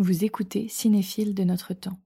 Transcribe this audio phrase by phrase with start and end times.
[0.00, 1.98] Vous écoutez Cinéphile de notre temps.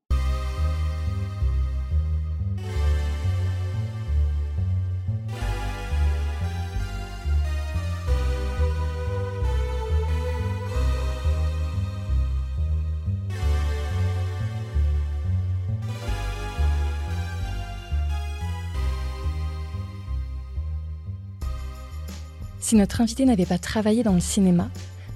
[22.59, 24.70] Si notre invitée n'avait pas travaillé dans le cinéma,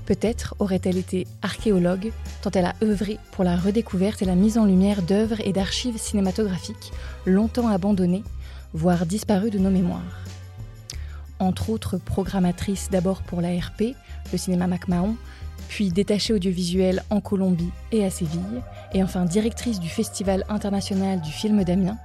[0.06, 4.64] peut-être aurait-elle été archéologue, tant elle a œuvré pour la redécouverte et la mise en
[4.64, 6.92] lumière d'œuvres et d'archives cinématographiques
[7.26, 8.22] longtemps abandonnées,
[8.72, 10.24] voire disparues de nos mémoires.
[11.38, 13.94] Entre autres programmatrice d'abord pour l'ARP,
[14.32, 15.16] le cinéma MacMahon,
[15.68, 18.62] puis détachée audiovisuelle en Colombie et à Séville,
[18.94, 21.98] et enfin directrice du Festival international du film d'Amiens,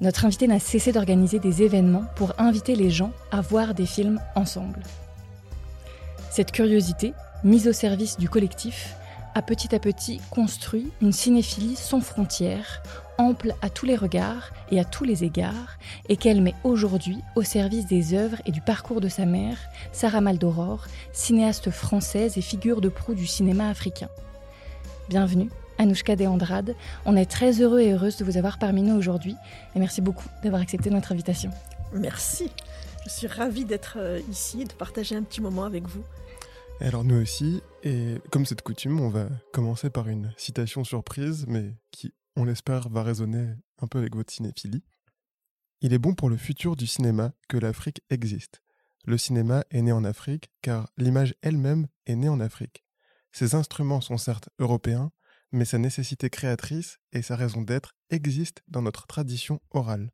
[0.00, 4.20] notre invité n'a cessé d'organiser des événements pour inviter les gens à voir des films
[4.34, 4.82] ensemble.
[6.34, 7.12] Cette curiosité,
[7.44, 8.94] mise au service du collectif,
[9.34, 12.82] a petit à petit construit une cinéphilie sans frontières,
[13.18, 15.76] ample à tous les regards et à tous les égards,
[16.08, 19.58] et qu'elle met aujourd'hui au service des œuvres et du parcours de sa mère,
[19.92, 24.08] Sarah Maldoror, cinéaste française et figure de proue du cinéma africain.
[25.10, 26.74] Bienvenue Anouchka De Andrade.
[27.04, 29.36] On est très heureux et heureuse de vous avoir parmi nous aujourd'hui
[29.76, 31.50] et merci beaucoup d'avoir accepté notre invitation.
[31.92, 32.48] Merci.
[33.04, 36.02] Je suis ravie d'être euh, ici et de partager un petit moment avec vous.
[36.80, 41.46] Alors nous aussi, et comme c'est de coutume, on va commencer par une citation surprise,
[41.46, 44.82] mais qui, on l'espère, va résonner un peu avec votre cinéphilie.
[45.80, 48.62] Il est bon pour le futur du cinéma que l'Afrique existe.
[49.04, 52.84] Le cinéma est né en Afrique car l'image elle-même est née en Afrique.
[53.32, 55.10] Ses instruments sont certes européens,
[55.50, 60.12] mais sa nécessité créatrice et sa raison d'être existent dans notre tradition orale.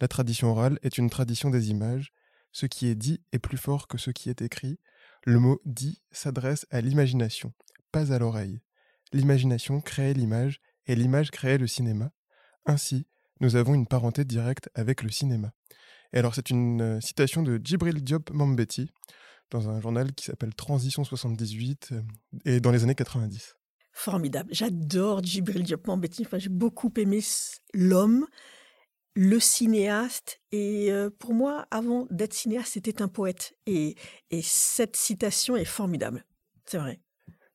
[0.00, 2.12] La tradition orale est une tradition des images,
[2.52, 4.78] ce qui est dit est plus fort que ce qui est écrit,
[5.28, 7.52] le mot dit s'adresse à l'imagination,
[7.92, 8.60] pas à l'oreille.
[9.12, 12.10] L'imagination crée l'image et l'image crée le cinéma.
[12.64, 13.06] Ainsi,
[13.40, 15.52] nous avons une parenté directe avec le cinéma.
[16.14, 18.90] Et alors c'est une euh, citation de Djibril Diop Mambeti
[19.50, 22.02] dans un journal qui s'appelle Transition 78 euh,
[22.46, 23.54] et dans les années 90
[23.92, 24.48] formidable.
[24.52, 26.22] J'adore Djibril Diop Mambéty.
[26.24, 27.18] Enfin, j'ai beaucoup aimé
[27.74, 28.26] l'homme,
[29.18, 30.40] le cinéaste.
[30.52, 33.56] Et euh, pour moi, avant d'être cinéaste, c'était un poète.
[33.66, 33.96] Et,
[34.30, 36.24] et cette citation est formidable.
[36.66, 37.00] C'est vrai.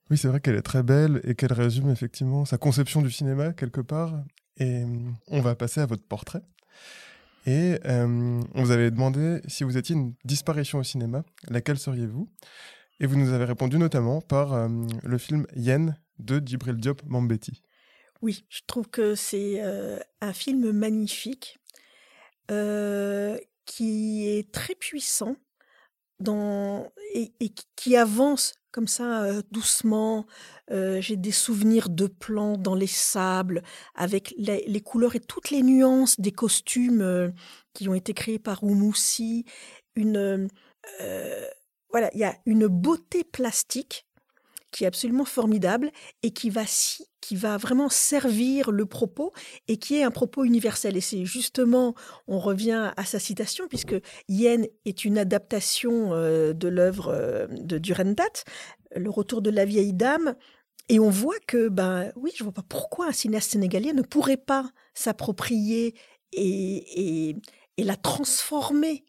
[0.09, 3.53] Oui, c'est vrai qu'elle est très belle et qu'elle résume effectivement sa conception du cinéma
[3.53, 4.25] quelque part.
[4.57, 4.83] Et
[5.27, 6.41] on va passer à votre portrait.
[7.45, 12.29] Et euh, on vous avait demandé si vous étiez une disparition au cinéma, laquelle seriez-vous?
[12.99, 14.67] Et vous nous avez répondu notamment par euh,
[15.01, 17.61] le film Yen de Djibril Diop Mambeti.
[18.23, 21.59] Oui, je trouve que c'est euh, un film magnifique
[22.51, 25.35] euh, qui est très puissant
[27.13, 27.33] et,
[27.75, 30.25] qui avance comme ça euh, doucement.
[30.69, 33.61] J'ai des souvenirs de plans dans les sables
[33.93, 37.33] avec les, couleurs et toutes les nuances des costumes
[37.73, 39.43] qui ont été créés par Oumoussi.
[39.97, 40.47] Une
[41.89, 44.07] voilà, il y a une beauté plastique
[44.73, 45.91] qui est absolument formidable
[46.23, 46.63] et qui va,
[47.21, 49.31] qui va vraiment servir le propos
[49.69, 50.97] et qui est un propos universel.
[50.97, 51.93] Et c'est justement,
[52.27, 53.95] on revient à sa citation, puisque
[54.27, 58.43] Yen est une adaptation euh, de l'œuvre euh, de Durendat,
[58.95, 60.35] Le retour de la vieille dame.
[60.89, 64.35] Et on voit que, ben oui, je vois pas pourquoi un cinéaste sénégalais ne pourrait
[64.35, 65.95] pas s'approprier
[66.33, 67.35] et, et,
[67.77, 69.05] et la transformer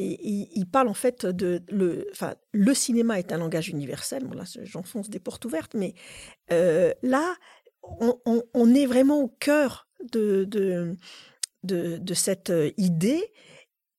[0.00, 1.62] il, parle en fait de
[2.52, 4.24] le, cinéma est un langage universel.
[4.24, 5.94] Bon là, j'enfonce des portes ouvertes, mais
[6.52, 7.34] euh, là,
[7.82, 10.96] on, est vraiment au cœur de,
[12.14, 13.32] cette euh, idée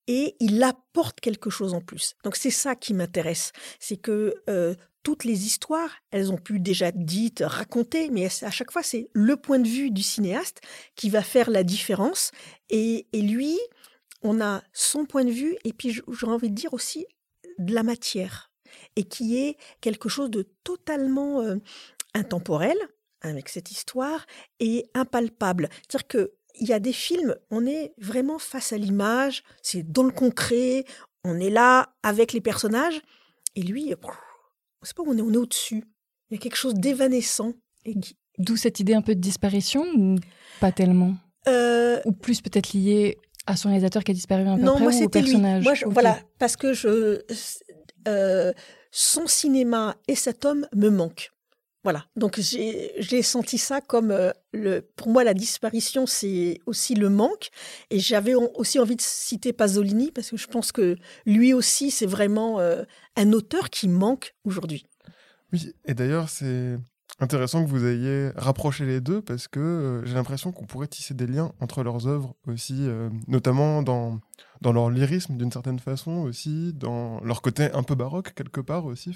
[0.08, 2.16] et il apporte quelque chose en plus.
[2.24, 6.92] Donc c'est ça qui m'intéresse, c'est que euh, toutes les histoires, elles ont pu déjà
[6.92, 10.62] dites, racontées, mais à chaque fois c'est le point de vue du cinéaste
[10.96, 12.32] qui va faire la différence.
[12.70, 13.58] Et lui,
[14.22, 17.06] on a son point de vue et puis j'aurais envie de dire aussi
[17.58, 18.52] de la matière
[18.96, 21.58] et qui est quelque chose de totalement euh,
[22.14, 22.78] intemporel
[23.22, 24.26] avec cette histoire
[24.60, 25.70] et impalpable.
[25.88, 30.04] C'est-à-dire que il y a des films, on est vraiment face à l'image, c'est dans
[30.04, 30.84] le concret,
[31.24, 33.02] on est là avec les personnages,
[33.56, 35.86] et lui, on sait pas, on est, on est au-dessus.
[36.30, 37.54] Il y a quelque chose d'évanescent.
[38.38, 40.18] D'où cette idée un peu de disparition ou
[40.60, 41.16] pas tellement?
[41.48, 43.18] Euh, Ou plus peut-être lié
[43.48, 45.38] à son réalisateur qui a disparu un peu non, moi, c'était Lui.
[45.38, 47.22] Moi, Voilà, parce que je,
[48.08, 48.54] euh,
[48.92, 51.32] son cinéma et cet homme me manquent.
[51.84, 57.10] Voilà, donc j'ai senti ça comme euh, le, pour moi la disparition, c'est aussi le
[57.10, 57.50] manque.
[57.90, 60.96] Et j'avais aussi envie de citer Pasolini parce que je pense que
[61.26, 62.84] lui aussi, c'est vraiment euh,
[63.16, 64.86] un auteur qui manque aujourd'hui.
[65.52, 66.78] Oui, et d'ailleurs, c'est
[67.22, 71.14] intéressant que vous ayez rapproché les deux parce que euh, j'ai l'impression qu'on pourrait tisser
[71.14, 74.20] des liens entre leurs œuvres aussi, euh, notamment dans,
[74.62, 78.86] dans leur lyrisme d'une certaine façon aussi, dans leur côté un peu baroque quelque part
[78.86, 79.16] aussi.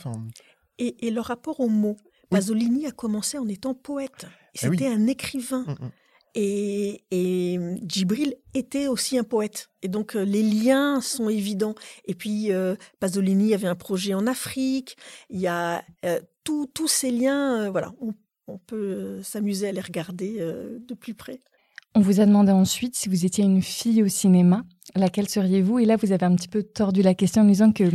[0.77, 1.97] Et, et leur rapport aux mots.
[2.29, 4.27] Pasolini a commencé en étant poète.
[4.55, 5.63] Eh c'était un écrivain.
[5.67, 5.91] Mmh, mmh.
[6.35, 9.69] Et, et, Djibril était aussi un poète.
[9.81, 11.75] Et donc, euh, les liens sont évidents.
[12.05, 12.51] Et puis,
[12.99, 14.97] Pasolini avait un projet en Afrique.
[15.29, 15.83] Il y a
[16.45, 17.91] tous ces liens, euh, voilà,
[18.47, 21.41] on, peut euh, s'amuser à les regarder euh, de plus près.
[21.95, 24.63] On vous a demandé ensuite si vous étiez une fille au cinéma,
[24.95, 25.79] laquelle seriez-vous?
[25.79, 27.85] Et là, vous avez un petit peu tordu la question en disant que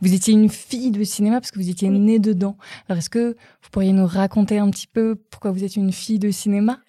[0.00, 2.56] vous étiez une fille de cinéma parce que vous étiez née dedans.
[2.88, 6.18] Alors, est-ce que vous pourriez nous raconter un petit peu pourquoi vous êtes une fille
[6.18, 6.80] de cinéma,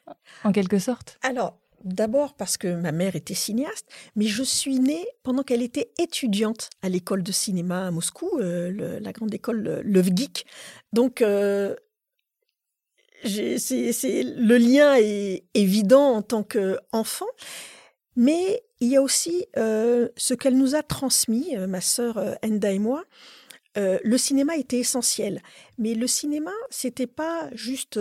[0.43, 5.07] en quelque sorte Alors, D'abord parce que ma mère était cinéaste, mais je suis née
[5.23, 10.45] pendant qu'elle était étudiante à l'école de cinéma à Moscou, euh, la grande école Levgeek.
[10.91, 11.75] Donc, euh,
[13.23, 17.29] le lien est évident en tant qu'enfant,
[18.15, 22.79] mais il y a aussi euh, ce qu'elle nous a transmis, ma sœur Enda et
[22.79, 23.03] moi.
[23.75, 25.43] le cinéma était essentiel,
[25.77, 27.99] mais le cinéma, c'était pas juste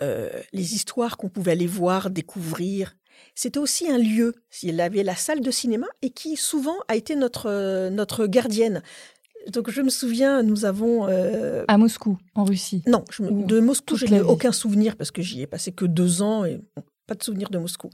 [0.00, 2.96] euh, les histoires qu'on pouvait aller voir, découvrir.
[3.34, 4.34] C'était aussi un lieu.
[4.62, 8.82] Il avait la salle de cinéma et qui souvent a été notre, euh, notre gardienne.
[9.48, 11.08] Donc je me souviens, nous avons...
[11.08, 15.42] Euh, à Moscou, en Russie Non, de Moscou, je n'ai aucun souvenir parce que j'y
[15.42, 16.60] ai passé que deux ans et
[17.06, 17.90] pas de souvenir de Moscou.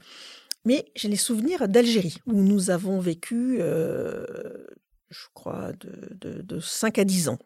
[0.65, 7.03] Mais j'ai les souvenirs d'Algérie, où nous avons vécu, je crois, de, de 5 à
[7.03, 7.39] 10 ans.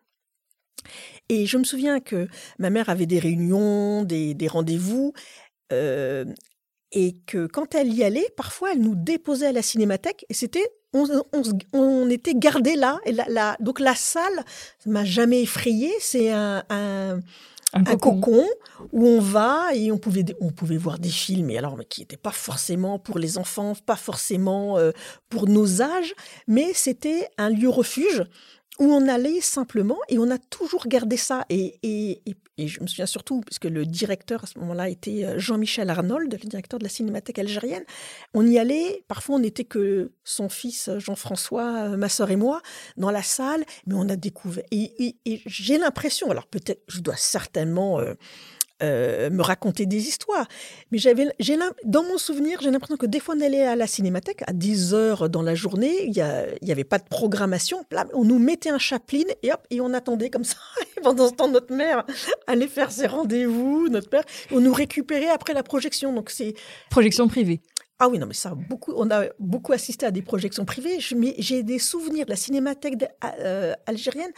[1.30, 2.28] Et je me souviens que
[2.60, 5.14] ma mère avait des réunions, des, rendez-vous,
[5.72, 6.25] euh,
[6.92, 10.68] et que quand elle y allait, parfois elle nous déposait à la cinémathèque, et c'était
[10.94, 14.46] on, était gardés là, et la, donc la salle
[14.86, 15.92] m'a jamais effrayé.
[16.00, 17.20] C'est un, un,
[17.96, 18.46] cocon.
[18.92, 22.02] où on va et on pouvait, on pouvait voir des films, et alors mais qui
[22.02, 24.92] n'étaient pas forcément pour les enfants, pas forcément euh,
[25.30, 26.14] pour nos âges,
[26.48, 28.24] mais c'était un lieu refuge
[28.84, 31.46] où on allait simplement et on a toujours gardé ça.
[31.50, 32.22] Et, et,
[32.58, 36.38] et, je me souviens surtout, puisque le directeur à ce moment-là était euh, Jean-Michel Arnold,
[36.44, 37.86] le directeur de la Cinémathèque algérienne,
[38.34, 42.62] on y allait, parfois on n'était que son fils Jean-François, euh, ma sœur et moi,
[42.98, 44.66] dans la salle, mais on a découvert.
[44.72, 48.00] Et, j'ai l'impression, alors peut-être, je dois certainement...
[48.00, 48.16] Euh,
[48.84, 50.48] euh, me raconter des histoires.
[50.92, 53.88] Mais j'avais, j'ai dans mon souvenir, j'ai l'impression que des fois on allait à la
[53.88, 56.12] cinémathèque à 10 heures dans la journée, il
[56.62, 60.30] n'y avait pas de programmation, on nous mettait un chapeline et hop, et on attendait
[60.30, 60.58] comme ça.
[60.98, 62.06] Et pendant ce temps, notre mère
[62.48, 66.14] allait faire ses rendez-vous, notre père, on nous récupérait après la projection.
[66.14, 66.54] Donc c'est
[66.90, 67.62] projection privée.
[68.00, 70.98] Ah oui, non, mais ça, beaucoup, on a beaucoup assisté à des projections privées.
[71.16, 72.96] mais j'ai des souvenirs de la cinémathèque
[73.40, 74.32] euh, algérienne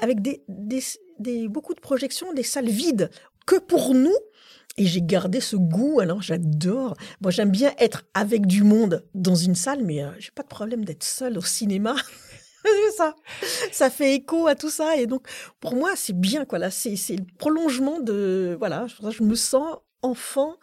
[0.00, 0.42] avec des,
[1.18, 3.10] des, beaucoup de projections, des salles vides
[3.46, 4.16] que pour nous.
[4.78, 6.00] Et j'ai gardé ce goût.
[6.00, 6.96] Alors j'adore.
[7.20, 10.48] Moi j'aime bien être avec du monde dans une salle, mais euh, j'ai pas de
[10.48, 11.94] problème d'être seule au cinéma.
[12.96, 13.14] ça,
[13.70, 14.96] ça fait écho à tout ça.
[14.96, 15.28] Et donc
[15.60, 16.58] pour moi c'est bien quoi.
[16.58, 18.86] Là c'est le prolongement de voilà.
[19.10, 20.56] Je me sens enfant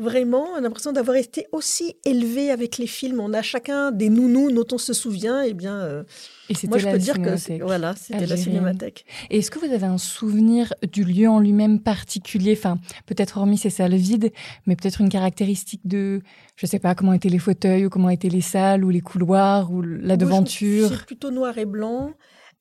[0.00, 3.20] Vraiment, on a l'impression d'avoir été aussi élevé avec les films.
[3.20, 5.44] On a chacun des nounous dont on se souvient.
[5.44, 6.04] Et eh bien, euh,
[6.48, 9.04] et moi, je peux dire que voilà, c'était la cinémathèque.
[9.28, 12.54] Et est-ce que vous avez un souvenir du lieu en lui-même particulier?
[12.56, 14.32] Enfin, peut-être hormis ces salles vides,
[14.64, 16.22] mais peut-être une caractéristique de,
[16.56, 19.70] je sais pas, comment étaient les fauteuils ou comment étaient les salles ou les couloirs
[19.70, 20.88] ou la devanture.
[20.88, 22.14] C'est plutôt noir et blanc.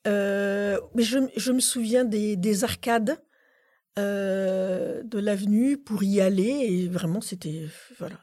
[0.07, 3.17] Euh, mais je, je, me souviens des, des arcades
[3.99, 6.65] euh, de l'avenue pour y aller.
[6.69, 7.65] Et vraiment, c'était
[7.97, 8.19] voilà,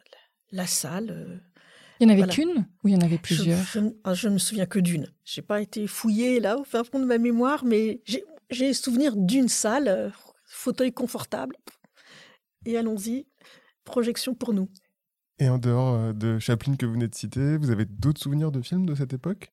[0.51, 1.11] la salle.
[1.11, 1.37] Euh,
[2.01, 3.63] il n'y en avait qu'une ou il y en avait plusieurs?
[3.65, 5.11] je, ah, je, me souviens que d'une.
[5.25, 8.03] Je n'ai pas été fouillée là au fin fond de ma mémoire, mais
[8.51, 10.11] j'ai souvenir d'une salle, euh,
[10.45, 11.57] fauteuil confortable.
[12.67, 13.27] Et allons-y,
[13.85, 14.69] projection pour nous.
[15.39, 18.61] Et en dehors de Chaplin que vous venez de citer, vous avez d'autres souvenirs de
[18.63, 19.53] films de cette époque?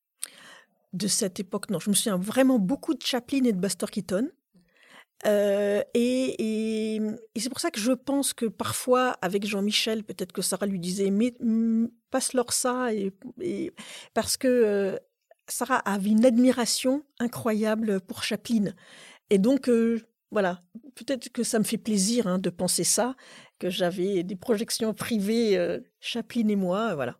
[0.94, 1.80] De cette époque, non.
[1.80, 4.30] Je me souviens vraiment beaucoup de Chaplin et de Buster Keaton.
[5.25, 7.00] Euh, et,
[7.36, 11.10] c'est pour ça que je pense que parfois, avec Jean-Michel, peut-être que Sarah lui disait,
[11.12, 11.34] mais
[12.12, 13.12] passe-leur ça, et,
[14.13, 14.98] parce que euh,
[15.48, 18.74] Sarah avait une admiration incroyable pour Chaplin.
[19.30, 20.01] Et donc, euh,
[20.32, 20.63] voilà,
[20.96, 23.15] peut-être que ça me fait plaisir hein, de penser ça,
[23.60, 27.18] que j'avais des projections privées, Chaplin et moi, voilà.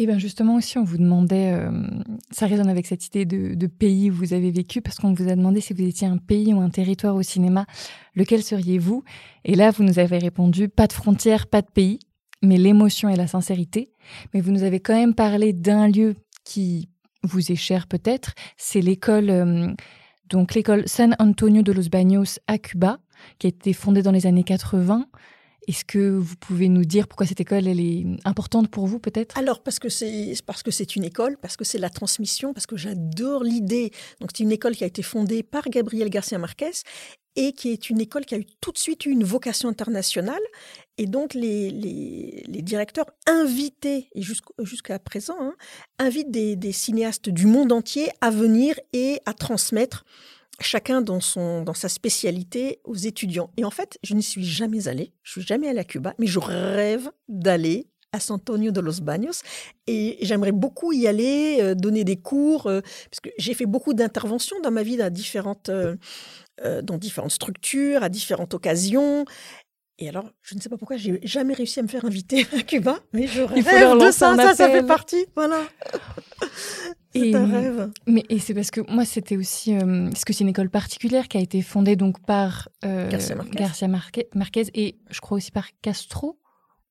[0.00, 1.72] Et bien justement aussi, on vous demandait, euh,
[2.30, 5.34] ça résonne avec cette idée de, pays où vous avez vécu, parce qu'on vous a
[5.34, 7.66] demandé si vous étiez un pays ou un territoire au cinéma,
[8.14, 9.02] lequel seriez-vous?
[9.44, 11.98] Et là, vous nous avez répondu, pas de frontières, pas de pays,
[12.42, 13.90] mais l'émotion et la sincérité.
[14.32, 16.14] Mais vous nous avez quand même parlé d'un lieu
[16.44, 16.88] qui
[17.24, 19.74] vous est cher peut-être, c'est l'école, euh,
[20.30, 23.00] donc l'école San Antonio de los Baños à Cuba.
[23.40, 25.06] qui a été fondée dans les années 80.
[25.68, 29.36] Est-ce que vous pouvez nous dire pourquoi cette école elle est importante pour vous peut-être?
[29.36, 32.66] Alors parce que c'est parce que c'est une école, parce que c'est la transmission, parce
[32.66, 33.92] que j'adore l'idée.
[34.20, 36.70] Donc c'est une école qui a été fondée par Gabriel Garcia Marquez
[37.36, 40.40] et qui est une école qui a eu tout de suite une vocation internationale.
[40.96, 45.54] Et donc les, les, directeurs invités, et jusqu'à présent, hein,
[45.98, 50.04] invitent des cinéastes du monde entier à venir et à transmettre
[50.60, 53.50] chacun dans, son, dans sa spécialité aux étudiants.
[53.56, 56.26] Et en fait, je n'y suis jamais allée, je suis jamais allée à Cuba, mais
[56.26, 59.42] je rêve d'aller à San Antonio de los Baños
[59.86, 63.92] et j'aimerais beaucoup y aller, euh, donner des cours, euh, parce que j'ai fait beaucoup
[63.92, 65.96] d'interventions dans ma vie dans différentes, euh,
[66.82, 69.26] dans différentes structures, à différentes occasions.
[70.00, 72.62] Et alors, je ne sais pas pourquoi, j'ai jamais réussi à me faire inviter à
[72.62, 75.60] Cuba, mais je rêve de ça, ça, ça fait partie, voilà.
[77.14, 77.90] c'est un rêve.
[78.06, 81.26] Mais et c'est parce que moi, c'était aussi, euh, parce que c'est une école particulière
[81.26, 84.28] qui a été fondée donc par euh, Garcia, Marquez.
[84.74, 86.38] et je crois aussi par Castro.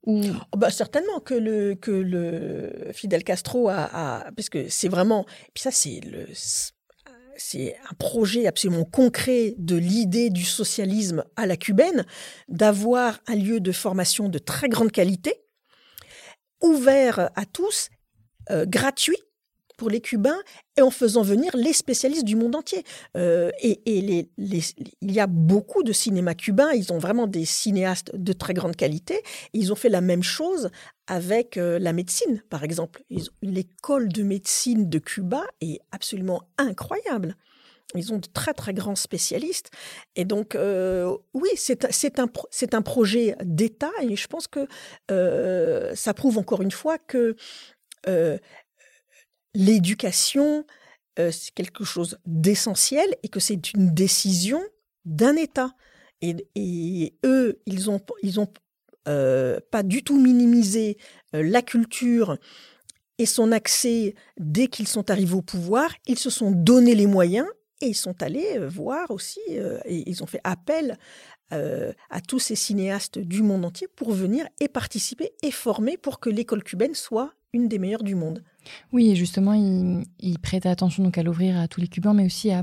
[0.05, 0.21] Ou...
[0.53, 5.25] Oh, bah, certainement que le, que le Fidel Castro a, a parce que c'est vraiment,
[5.47, 6.27] et puis ça c'est le
[7.37, 12.05] c'est un projet absolument concret de l'idée du socialisme à la cubaine,
[12.47, 15.35] d'avoir un lieu de formation de très grande qualité,
[16.61, 17.89] ouvert à tous,
[18.49, 19.17] euh, gratuit
[19.77, 20.39] pour les Cubains
[20.75, 22.83] et en faisant venir les spécialistes du monde entier.
[23.15, 28.33] Euh, et, il y a beaucoup de cinéma cubain, ils ont vraiment des cinéastes de
[28.33, 29.21] très grande qualité.
[29.53, 30.69] ils ont fait la même chose
[31.07, 33.03] avec euh, la médecine, par exemple.
[33.41, 37.35] L'école de médecine de Cuba est absolument incroyable.
[37.95, 39.71] Ils ont de très très grands spécialistes.
[40.17, 42.27] Et donc, euh, oui, c'est un,
[42.73, 44.67] un projet d'État et je pense que
[45.95, 47.35] ça prouve encore une fois que
[49.57, 50.65] l'éducation,
[51.17, 54.61] euh, c'est quelque chose d'essentiel et que c'est une décision
[55.03, 55.71] d'un État.
[56.21, 58.47] Et, eux, ils ont, ils ont
[59.07, 60.97] euh, pas du tout minimisé
[61.33, 62.37] euh, la culture
[63.17, 65.91] et son accès dès qu'ils sont arrivés au pouvoir.
[66.05, 67.47] Ils se sont donné les moyens
[67.81, 69.39] et ils sont allés voir aussi,
[69.87, 70.97] ils ont fait appel
[71.51, 76.31] à tous ces cinéastes du monde entier pour venir et participer et former pour que
[76.31, 78.43] l'école cubaine soit des meilleures du monde.
[78.91, 82.25] Oui, et justement, il, il prêtait attention donc à l'ouvrir à tous les Cubains, mais
[82.25, 82.61] aussi à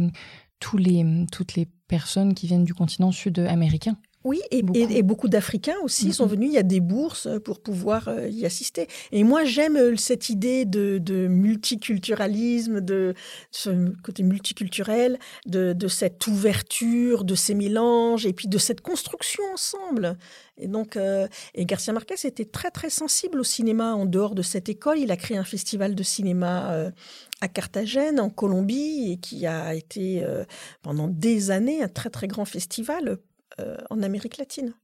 [0.61, 3.97] tous les, toutes les personnes qui viennent du continent sud-américain.
[4.25, 4.63] Oui, et
[5.03, 6.49] beaucoup, d'Africains aussi sont venus.
[6.49, 8.89] Il y a des bourses pour pouvoir euh, y assister.
[9.13, 13.13] Et moi, j'aime euh, cette idée de, multiculturalisme, de
[13.51, 13.71] ce
[14.03, 20.17] côté multiculturel, de, cette ouverture, de ces mélanges, et puis de cette construction ensemble.
[20.57, 24.43] Et donc, euh, et Garcia Marquez était très très sensible au cinéma en dehors de
[24.43, 24.99] cette école.
[24.99, 26.91] Il a créé un festival de cinéma
[27.43, 30.25] à Carthagène, en Colombie, et qui a été
[30.83, 33.17] pendant des années un très très grand festival euh,
[33.91, 34.75] en Amérique latine.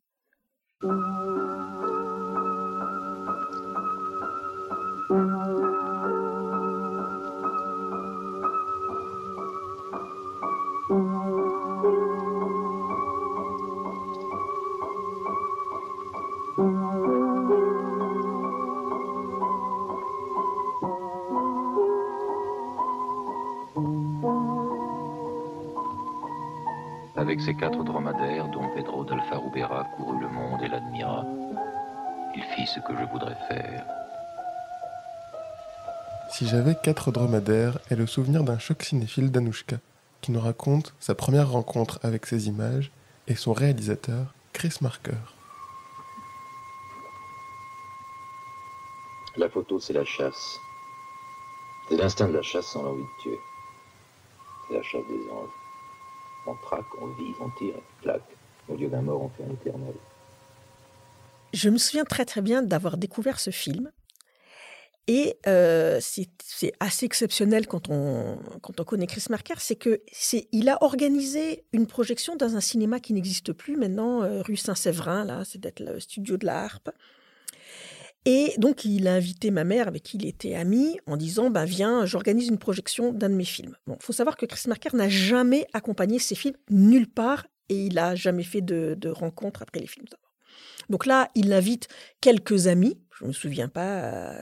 [27.31, 31.25] Avec ses quatre dromadaires, dont Pedro d'Alfa Rubera courut le monde et l'admira,
[32.35, 33.87] il fit ce que je voudrais faire.
[36.33, 39.77] Si j'avais quatre dromadaires est le souvenir d'un choc cinéphile d'Anouchka,
[40.23, 42.91] qui nous raconte sa première rencontre avec ces images
[43.29, 45.13] et son réalisateur, Chris Marker.
[49.37, 50.59] La photo, c'est la chasse.
[51.89, 53.39] C'est l'instinct de la chasse sans l'envie de tuer.
[54.67, 55.60] C'est la chasse des anges.
[56.47, 58.23] On traque, on vise, on tire, claque.
[58.69, 59.95] Au lieu d'un mort, on fait un éternel.
[61.53, 63.91] Je me souviens très très bien d'avoir découvert ce film.
[65.07, 70.47] Et euh, c'est assez exceptionnel quand on, quand on connaît Chris Marker, c'est que c'est
[70.53, 75.25] il a organisé une projection dans un cinéma qui n'existe plus maintenant, euh, rue Saint-Séverin,
[75.25, 76.91] là, c'est d'être le studio de la harpe.
[78.27, 81.65] Et donc, il a invité ma mère, avec qui il était ami, en disant ben,
[81.65, 83.77] Viens, j'organise une projection d'un de mes films.
[83.87, 87.95] Bon, faut savoir que Chris Marker n'a jamais accompagné ses films nulle part et il
[87.95, 90.07] n'a jamais fait de, de rencontres après les films.
[90.91, 91.89] Donc là, il invite
[92.21, 94.41] quelques amis, je ne me souviens pas euh,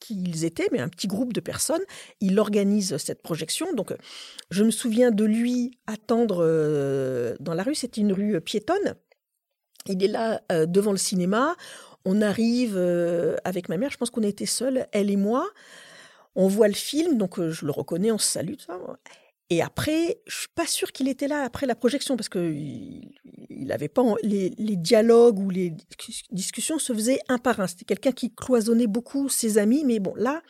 [0.00, 1.82] qui ils étaient, mais un petit groupe de personnes.
[2.20, 3.72] Il organise cette projection.
[3.74, 3.94] Donc,
[4.50, 8.94] je me souviens de lui attendre euh, dans la rue, c'était une rue piétonne.
[9.86, 11.56] Il est là euh, devant le cinéma.
[12.04, 15.48] On arrive euh, avec ma mère, je pense qu'on était seuls, elle et moi.
[16.36, 18.54] On voit le film, donc euh, je le reconnais, on se salue.
[19.50, 23.72] Et après, je suis pas sûre qu'il était là après la projection parce que il
[23.72, 25.74] avait pas les, dialogues ou les
[26.30, 27.66] discussions se faisaient un par un.
[27.66, 30.42] C'était quelqu'un qui cloisonnait beaucoup ses amis, mais bon là,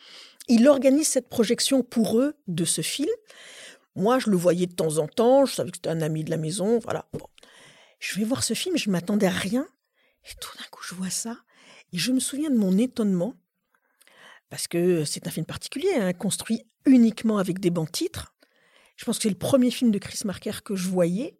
[0.47, 3.09] il organise cette projection pour eux de ce film.
[3.95, 5.45] Moi, je le voyais de temps en temps.
[5.45, 6.79] Je savais que c'était un ami de la maison.
[6.79, 7.05] Voilà.
[7.99, 8.77] Je vais voir ce film.
[8.77, 9.67] Je m'attendais à rien.
[10.25, 11.37] Et tout d'un coup, je vois ça.
[11.95, 13.35] Et je me souviens de mon étonnement
[14.49, 18.35] parce que c'est un film particulier, hein, construit uniquement avec des bancs titres.
[18.97, 21.39] Je pense que c'est le premier film de Chris Marker que je voyais.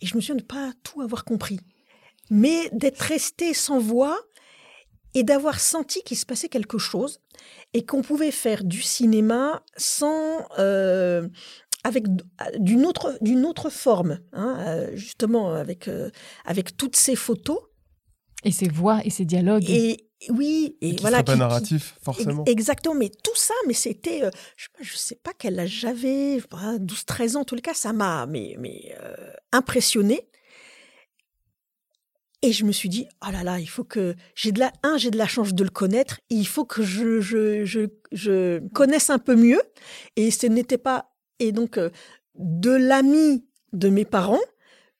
[0.00, 1.60] Et je me souviens de pas tout avoir compris.
[2.30, 4.18] Mais d'être resté sans voix
[5.12, 7.20] et d'avoir senti qu'il se passait quelque chose
[7.74, 11.28] et qu'on pouvait faire du cinéma sans euh,
[11.84, 12.06] avec
[12.58, 16.10] d'une autre autre forme hein, euh, justement avec euh,
[16.46, 17.58] avec toutes ces photos
[18.46, 21.22] et ces voix et ces dialogues et oui, et, voilà.
[21.22, 22.44] pas narratif, forcément.
[22.46, 27.36] Exactement, mais tout ça, mais c'était, euh, je, ne sais pas quel âge j'avais, 12-13
[27.36, 29.14] ans, en tout cas, ça m'a mais, mais, euh,
[29.52, 30.26] impressionné.
[32.40, 34.96] Et je me suis dit, oh là là, il faut que j'ai de la, un,
[34.96, 38.66] j'ai de la chance de le connaître, et il faut que je, je, je, je
[38.70, 39.60] connaisse un peu mieux.
[40.16, 41.90] Et ce n'était pas, et donc, euh,
[42.36, 44.40] de l'ami de mes parents,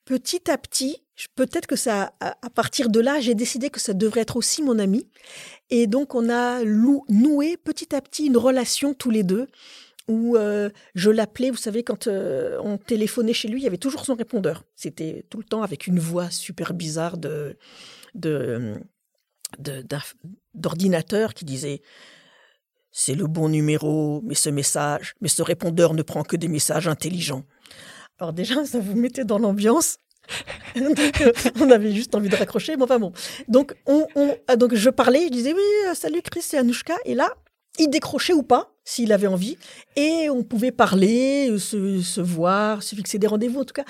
[0.04, 4.20] petit à petit, peut-être que ça, à partir de là, j'ai décidé que ça devrait
[4.20, 5.08] être aussi mon ami.
[5.70, 9.46] Et donc, on a noué petit à petit une relation tous les deux
[10.08, 13.76] où euh, je l'appelais, vous savez, quand euh, on téléphonait chez lui, il y avait
[13.76, 14.64] toujours son répondeur.
[14.74, 17.56] C'était tout le temps avec une voix super bizarre de,
[20.54, 21.82] d'ordinateur qui disait
[22.92, 26.88] c'est le bon numéro, mais ce message, mais ce répondeur ne prend que des messages
[26.88, 27.44] intelligents.
[28.18, 29.98] Alors déjà, ça vous mettait dans l'ambiance.
[30.76, 32.76] euh, on avait juste envie de raccrocher.
[32.76, 33.12] Bon, enfin bon.
[33.48, 34.06] Donc, on,
[34.48, 36.94] ah, donc je parlais, je disais oui, euh, salut Chris, c'est Anouchka.
[37.04, 37.30] Et là,
[37.78, 39.58] il décrochait ou pas, s'il avait envie.
[39.96, 43.84] Et on pouvait parler, euh, se, se voir, se fixer des rendez-vous, en tout cas.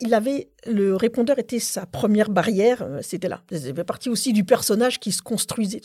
[0.00, 3.42] Il avait le répondeur était sa première barrière, euh, c'était là.
[3.50, 5.80] Ça fait partie aussi du personnage qui se construisait.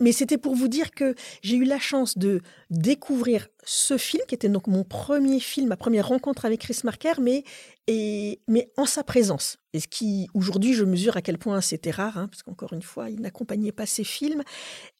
[0.00, 4.34] Mais c'était pour vous dire que j'ai eu la chance de découvrir ce film, qui
[4.34, 7.44] était donc mon premier film, ma première rencontre avec Chris Marker, mais,
[7.86, 9.56] et, mais en sa présence.
[9.72, 12.82] Et ce qui, aujourd'hui, je mesure à quel point c'était rare, hein, parce qu'encore une
[12.82, 14.42] fois, il n'accompagnait pas ses films.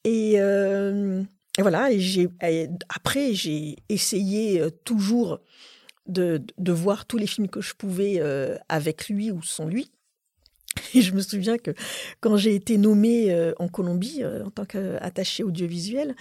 [0.04, 1.22] Et, euh,
[1.58, 5.40] voilà, et après, j'ai essayé euh, toujours
[6.06, 9.90] de, de, voir tous les films que je pouvais euh, avec lui ou sans lui.
[10.94, 11.72] Et je me souviens que
[12.20, 16.14] quand j'ai été nommée euh, en Colombie euh, en tant qu'attachée audiovisuelle,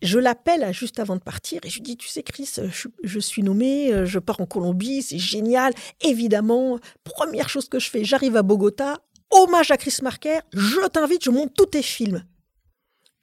[0.00, 3.20] je l'appelle juste avant de partir et je lui dis, tu sais Chris, je, je
[3.20, 5.72] suis nommée, je pars en Colombie, c'est génial.
[6.00, 8.98] Évidemment, première chose que je fais, j'arrive à Bogota,
[9.30, 12.24] hommage à Chris Marker, je t'invite, je monte tous tes films.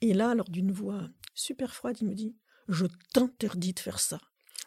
[0.02, 1.02] Et là, alors d'une voix
[1.34, 2.36] super froide, il me dit,
[2.70, 4.20] je t'interdis de faire ça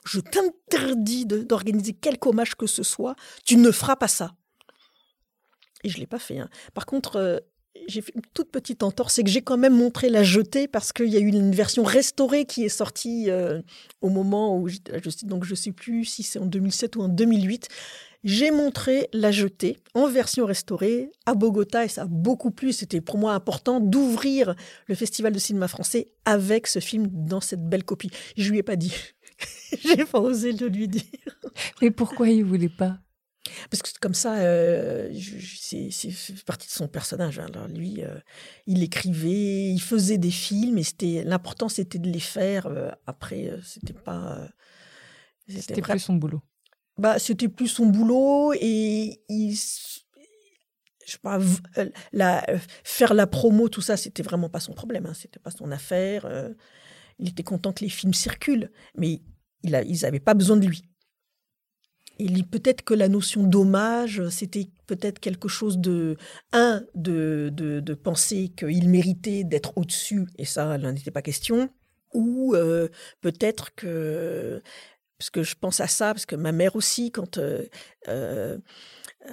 [0.04, 4.34] je t'interdis d'organiser quelque hommage que ce soit, tu ne feras pas ça.
[5.84, 6.38] Et je ne l'ai pas fait.
[6.38, 6.48] Hein.
[6.74, 7.38] Par contre, euh,
[7.88, 10.92] j'ai fait une toute petite entorse, c'est que j'ai quand même montré la jetée parce
[10.92, 13.60] qu'il y a eu une version restaurée qui est sortie euh,
[14.00, 17.68] au moment où, je, je ne sais plus si c'est en 2007 ou en 2008.
[18.24, 22.72] J'ai montré la jetée en version restaurée à Bogota et ça a beaucoup plu.
[22.72, 24.54] C'était pour moi important d'ouvrir
[24.86, 28.10] le Festival de cinéma français avec ce film dans cette belle copie.
[28.36, 28.94] Je lui ai pas dit.
[29.84, 31.02] J'ai pas osé le lui dire.
[31.80, 32.98] Mais pourquoi il voulait pas?
[33.70, 35.12] Parce que comme ça, euh,
[35.60, 37.40] c'est partie de son personnage.
[37.40, 38.16] Alors lui, euh,
[38.66, 42.66] il écrivait, il faisait des films, et c'était l'important, c'était de les faire.
[42.66, 44.48] Euh, après, c'était pas.
[45.48, 46.40] c'était plus son boulot.
[46.98, 51.38] Bah, c'était plus son boulot et il, je sais pas,
[52.12, 52.44] la,
[52.84, 55.06] faire la promo, tout ça, c'était vraiment pas son problème.
[55.06, 55.14] Hein.
[55.14, 56.28] C'était pas son affaire.
[57.18, 59.22] il était content que les films circulent, mais
[59.62, 60.84] ils n'avaient pas besoin de lui.
[62.50, 66.16] Peut-être que la notion d'hommage, c'était peut-être quelque chose de,
[66.52, 71.70] un, de, de, penser qu'il méritait d'être au-dessus, et ça, il n'en était pas question,
[72.12, 72.88] ou euh,
[73.22, 74.62] peut-être que,
[75.22, 77.64] parce que je pense à ça, parce que ma mère aussi, quand euh,
[78.08, 78.58] euh,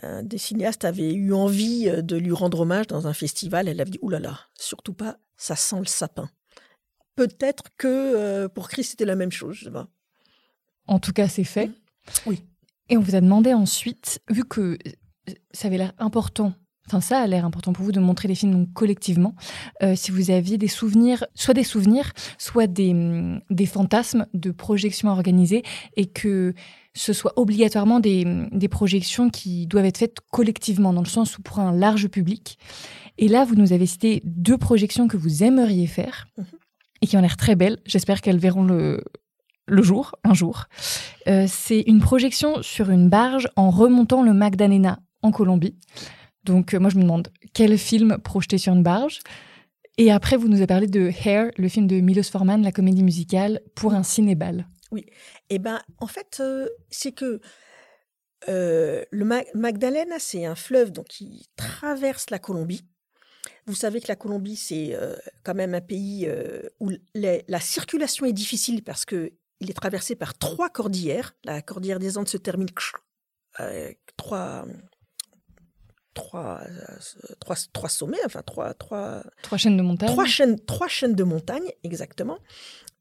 [0.03, 3.89] un des cinéastes avait eu envie de lui rendre hommage dans un festival, elle avait
[3.89, 6.29] dit, oulala, là là, surtout pas, ça sent le sapin.
[7.15, 9.87] Peut-être que pour Chris, c'était la même chose, je sais pas.
[10.85, 11.67] En tout cas, c'est fait.
[11.67, 11.73] Mmh.
[12.27, 12.43] Oui.
[12.89, 16.53] Et on vous a demandé ensuite, vu que euh, ça avait l'air important,
[16.89, 19.35] enfin ça a l'air important pour vous de montrer les films collectivement,
[19.83, 24.51] euh, si vous aviez des souvenirs, soit des souvenirs, soit des, mm, des fantasmes de
[24.51, 25.63] projections organisées
[25.95, 26.53] et que
[26.93, 31.37] ce soit obligatoirement des, mm, des, projections qui doivent être faites collectivement, dans le sens
[31.37, 32.57] où pour un large public.
[33.17, 36.27] Et là, vous nous avez cité deux projections que vous aimeriez faire.
[36.37, 36.43] Mmh
[37.01, 37.79] et qui ont l'air très belles.
[37.85, 39.03] J'espère qu'elles verront le,
[39.67, 40.65] le jour, un jour.
[41.27, 45.75] Euh, c'est une projection sur une barge en remontant le Magdalena en Colombie.
[46.49, 49.19] Donc euh, moi je me demande quel film projeté sur une barge?
[49.97, 53.03] Et après vous nous avez parlé de Hair, le film de Milos Forman, la comédie
[53.03, 54.67] musicale pour un cinébal.
[54.91, 55.05] Oui.
[55.49, 56.41] Eh ben en fait
[56.89, 57.41] c'est que
[58.47, 62.83] le Magdalena c'est un fleuve donc qui traverse la Colombie
[63.69, 68.25] vous savez que la Colombie, c'est euh, quand même un pays euh, où la circulation
[68.25, 69.29] est difficile parce qu'il
[69.61, 71.35] est traversé par trois cordillères.
[71.43, 72.69] La cordillère des Andes se termine
[73.53, 74.65] avec trois,
[76.13, 76.61] trois,
[77.39, 80.09] trois, trois sommets, enfin trois, trois, trois chaînes de montagnes.
[80.09, 82.39] Trois chaînes, trois chaînes de montagnes, exactement.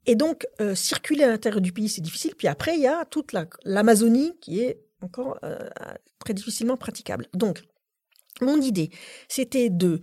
[0.07, 2.35] Et donc, euh, circuler à l'intérieur du pays, c'est difficile.
[2.37, 5.39] Puis après, il y a toute l'Amazonie qui est encore
[6.19, 7.27] très difficilement praticable.
[7.35, 7.63] Donc,
[8.41, 8.91] mon idée,
[9.29, 10.01] c'était de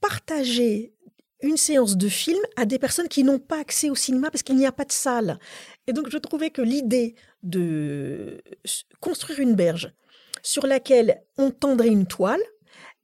[0.00, 0.94] partager
[1.40, 4.56] une séance de film à des personnes qui n'ont pas accès au cinéma parce qu'il
[4.56, 5.38] n'y a pas de salle.
[5.86, 8.42] Et donc je trouvais que l'idée de
[9.00, 9.92] construire une berge
[10.48, 12.40] sur laquelle on tendrait une toile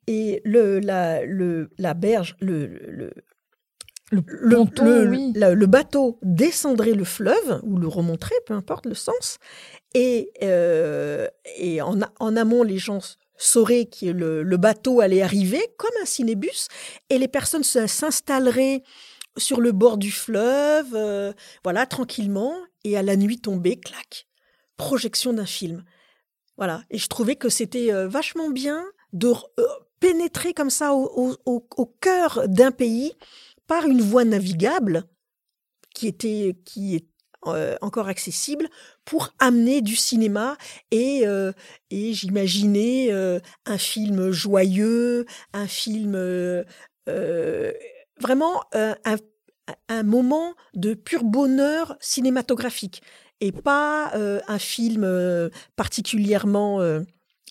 [0.06, 3.12] et le, la, le, la berge, le, le,
[4.10, 9.36] le, bateau descendrait le fleuve ou le remonterait, peu importe le sens.
[9.92, 11.28] Et, euh,
[11.58, 13.00] et en, en amont, les gens
[13.36, 16.68] saurait que le, bateau allait arriver comme un cinébus
[17.10, 18.82] et les personnes s'installeraient
[19.36, 22.54] sur le bord du fleuve, euh, voilà, tranquillement,
[22.84, 24.28] et à la nuit tombée, clac,
[24.78, 25.84] projection d'un film.
[26.56, 29.66] Voilà, et je trouvais que c'était euh, vachement bien de euh,
[29.98, 33.12] pénétrer comme ça au, cœur d'un pays
[33.66, 35.04] par une voie navigable
[35.94, 37.06] qui était, qui est
[37.46, 38.68] euh, encore accessible
[39.04, 40.56] pour amener du cinéma
[40.90, 41.24] et,
[41.90, 46.64] et j'imaginais un film joyeux, un film
[48.20, 48.62] vraiment
[49.88, 53.02] un, moment de pur bonheur cinématographique
[53.44, 55.06] et pas un film
[55.76, 56.80] particulièrement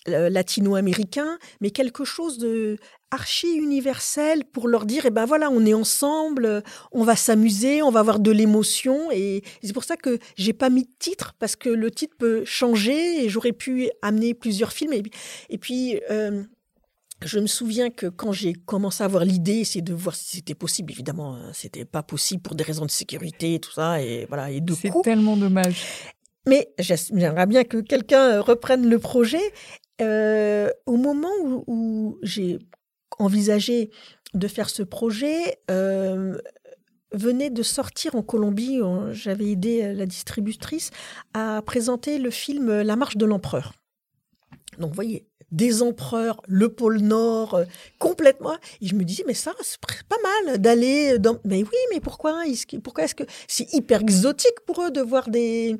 [0.06, 2.76] latino-américain, mais quelque chose de
[3.10, 7.90] archi universel pour leur dire, eh ben voilà, on est ensemble, on va s'amuser, on
[7.90, 9.10] va avoir de l'émotion.
[9.12, 12.44] Et c'est pour ça que j'ai pas mis de titre, parce que le titre peut
[12.44, 14.92] changer et j'aurais pu amener plusieurs films.
[14.92, 16.42] Et, puis, euh,
[17.24, 20.54] je me souviens que quand j'ai commencé à avoir l'idée, c'est de voir si c'était
[20.54, 20.92] possible.
[20.92, 24.02] Évidemment, hein, c'était pas possible pour des raisons de sécurité et tout ça.
[24.02, 25.82] Et voilà, et de C'est tellement dommage.
[26.46, 29.52] Mais j'aimerais bien que quelqu'un reprenne le projet.
[30.00, 31.32] Euh, au moment
[31.66, 32.58] où j'ai
[33.18, 33.90] envisagé
[34.34, 36.36] de faire ce projet euh,
[37.12, 38.80] venait de sortir en Colombie.
[39.12, 40.90] J'avais aidé la distributrice
[41.32, 43.72] à présenter le film La marche de l'empereur.
[44.78, 47.64] Donc, vous voyez, des empereurs, le pôle Nord, euh,
[47.98, 48.54] complètement.
[48.82, 51.38] Et je me disais, mais ça, c'est pas mal d'aller dans.
[51.44, 52.42] Mais oui, mais pourquoi
[52.82, 55.76] Pourquoi est-ce que c'est hyper exotique pour eux de voir des,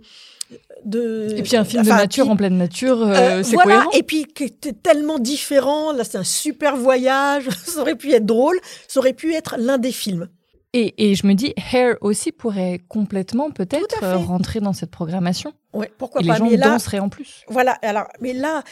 [0.86, 3.86] et puis un film de nature en pleine nature, euh, euh, c'est voilà.
[3.94, 5.92] Et puis qui était tellement différent.
[5.92, 7.48] Là, c'est un super voyage.
[7.64, 8.58] ça aurait pu être drôle.
[8.86, 10.28] Ça aurait pu être l'un des films.
[10.76, 15.52] Et, et, je me dis, Hair aussi pourrait complètement peut-être euh, rentrer dans cette programmation.
[15.72, 16.32] Ouais, pourquoi et pas.
[16.32, 17.44] Les gens mais là, danseraient en plus.
[17.48, 17.78] Voilà.
[17.82, 18.64] Alors, mais là,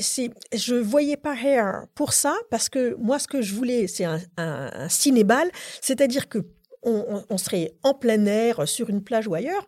[0.00, 4.04] c'est, je voyais pas Hair pour ça parce que moi, ce que je voulais, c'est
[4.04, 5.48] un, un, un cinébal,
[5.80, 6.44] c'est-à-dire que
[6.82, 9.66] on, on, serait en plein air sur une plage ou ailleurs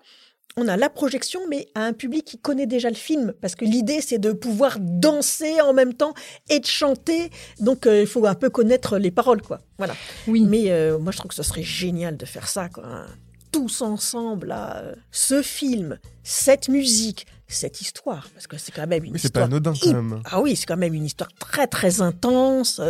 [0.58, 3.64] on a la projection, mais à un public qui connaît déjà le film, parce que
[3.64, 6.14] l'idée, c'est de pouvoir danser en même temps
[6.50, 7.30] et de chanter.
[7.60, 9.60] Donc, euh, il faut un peu connaître les paroles, quoi.
[9.78, 9.94] Voilà.
[10.26, 10.44] Oui.
[10.48, 12.84] Mais euh, moi, je trouve que ce serait génial de faire ça, quoi.
[12.84, 13.06] Hein.
[13.52, 19.04] Tous ensemble, là, euh, ce film, cette musique, cette histoire, parce que c'est quand même
[19.04, 19.46] une oui, histoire.
[19.46, 20.20] C'est pas anodin, quand même.
[20.24, 22.80] Ah oui, c'est quand même une histoire très, très intense.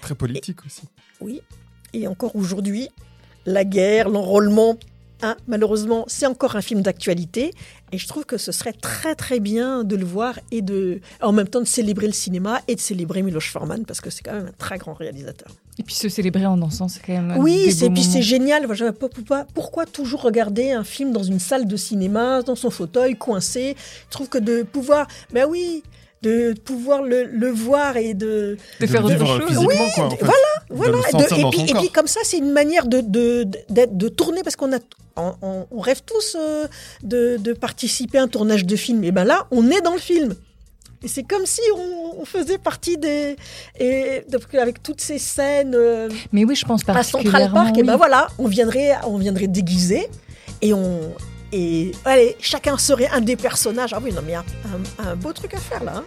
[0.00, 0.82] très politique aussi.
[1.20, 1.40] Oui.
[1.92, 2.88] Et encore aujourd'hui,
[3.46, 4.76] la guerre, l'enrôlement
[5.22, 7.52] Hein, malheureusement, c'est encore un film d'actualité.
[7.92, 11.32] Et je trouve que ce serait très très bien de le voir et de, en
[11.32, 14.32] même temps de célébrer le cinéma et de célébrer Miloš Forman parce que c'est quand
[14.32, 15.48] même un très grand réalisateur.
[15.78, 17.36] Et puis se célébrer en dansant, c'est quand même.
[17.38, 18.66] Oui, et puis c'est génial.
[18.98, 23.76] Pourquoi, pourquoi toujours regarder un film dans une salle de cinéma, dans son fauteuil, coincé?
[24.08, 25.06] Je trouve que de pouvoir.
[25.32, 25.82] Ben oui,
[26.22, 29.58] de pouvoir le, le, voir et de, de faire autre chose.
[29.58, 29.74] Oui,
[30.20, 30.34] voilà,
[30.70, 30.98] voilà.
[31.20, 34.72] et, puis, et puis comme ça, c'est une manière de, de, de tourner parce qu'on
[34.72, 34.78] a,
[35.16, 36.66] on, on, rêve tous euh,
[37.02, 39.02] de, de, participer à un tournage de film.
[39.04, 40.34] Et ben là, on est dans le film.
[41.02, 43.36] Et c'est comme si on, on, faisait partie des
[43.80, 44.22] et
[44.60, 45.74] avec toutes ces scènes.
[45.74, 47.38] Euh, Mais oui, je pense particulièrement.
[47.38, 50.08] À Central Park, et ben voilà, on viendrait, on viendrait déguiser
[50.60, 51.00] et on
[51.52, 53.92] et allez, chacun serait un des personnages.
[53.92, 54.44] Ah oui, non, mais il y a
[55.10, 55.96] un, beau truc à faire là.
[55.96, 56.04] Hein.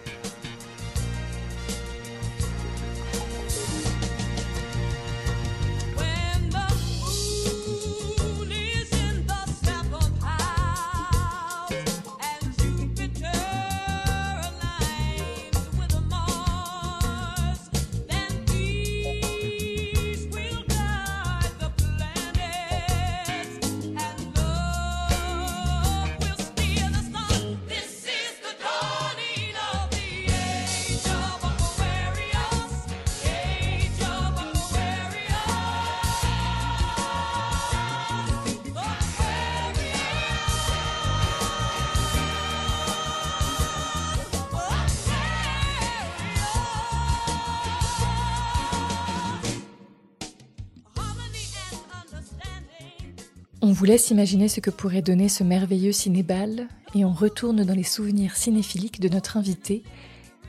[53.76, 57.82] Vous laisse imaginer ce que pourrait donner ce merveilleux cinébal et on retourne dans les
[57.82, 59.82] souvenirs cinéphiliques de notre invité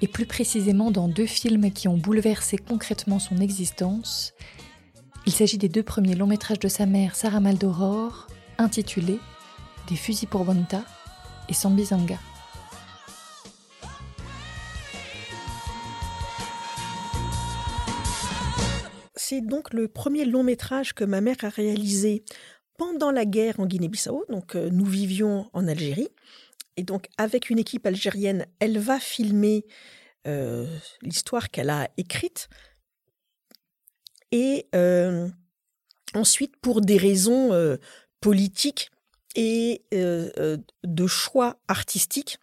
[0.02, 4.34] et plus précisément dans deux films qui ont bouleversé concrètement son existence.
[5.26, 9.20] Il s'agit des deux premiers longs métrages de sa mère, Sarah Maldoror, intitulés
[9.90, 10.86] Des fusils pour Bonta
[11.50, 12.20] et Sambizanga.
[19.18, 22.24] C'est donc le premier long métrage que ma mère a réalisé
[22.78, 24.26] pendant la guerre en Guinée-Bissau.
[24.30, 26.10] Donc, euh, nous vivions en Algérie.
[26.78, 29.66] Et donc, avec une équipe algérienne, elle va filmer
[30.28, 30.68] euh,
[31.02, 32.50] l'histoire qu'elle a écrite.
[34.32, 35.28] Et euh,
[36.14, 37.78] ensuite, pour des raisons
[38.22, 38.92] politiques
[39.36, 42.38] et de choix artistiques,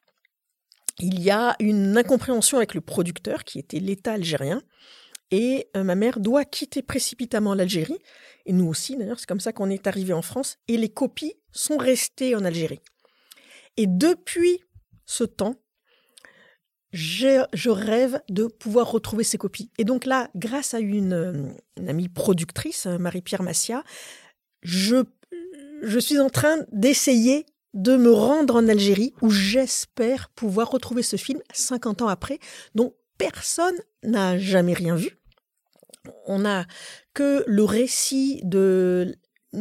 [0.99, 4.63] il y a une incompréhension avec le producteur, qui était l'État algérien,
[5.31, 7.99] et euh, ma mère doit quitter précipitamment l'Algérie.
[8.47, 10.59] Et nous aussi, d'ailleurs, c'est comme ça qu'on est arrivé en France.
[10.69, 12.81] Et les copies sont restées en Algérie.
[13.77, 14.61] Et depuis
[15.07, 15.57] ce temps,
[16.93, 19.71] je, rêve de pouvoir retrouver ces copies.
[19.79, 23.83] Et donc là, grâce à une, euh, amie productrice, euh, Marie-Pierre Massia,
[24.63, 25.03] je,
[25.83, 31.17] je suis en train d'essayer de me rendre en Algérie où j'espère pouvoir retrouver ce
[31.17, 32.39] film 50 ans après,
[32.77, 35.19] dont personne n'a jamais rien vu.
[36.27, 36.67] On n'a
[37.15, 39.15] que le récit de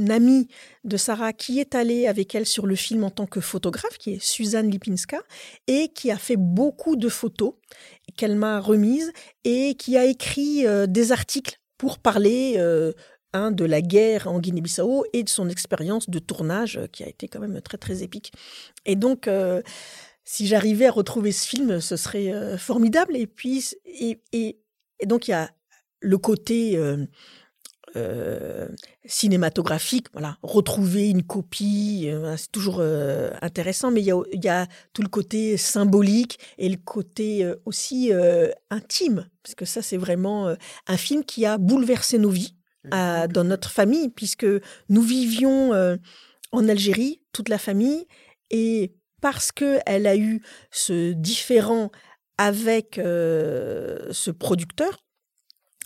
[0.09, 0.47] amie
[0.83, 4.13] de Sarah qui est allée avec elle sur le film en tant que photographe, qui
[4.13, 5.21] est Suzanne Lipinska,
[5.67, 7.53] et qui a fait beaucoup de photos
[8.17, 9.11] qu'elle m'a remises
[9.43, 12.91] et qui a écrit euh, des articles pour parler euh,
[13.33, 17.27] de la guerre en Guinée-Bissau et de son expérience de tournage euh, qui a été
[17.27, 18.31] quand même très très épique.
[18.85, 19.29] Et donc,
[20.23, 23.17] si j'arrivais à retrouver ce film, ce serait formidable.
[23.17, 25.49] Et puis, et, et donc il y a
[26.03, 27.05] le côté euh,
[27.95, 28.67] euh,
[29.05, 32.81] cinématographique, voilà, retrouver une copie, euh, c'est toujours
[33.41, 38.11] intéressant, mais il y, a, tout le côté symbolique et le côté aussi
[38.69, 40.55] intime, parce que ça, c'est vraiment
[40.87, 42.55] un film qui a bouleversé nos vies
[42.91, 44.47] dans notre famille, puisque
[44.89, 45.71] nous vivions
[46.51, 48.07] en Algérie, toute la famille,
[48.49, 51.89] et parce qu'elle a eu ce différent
[52.37, 55.01] avec ce producteur,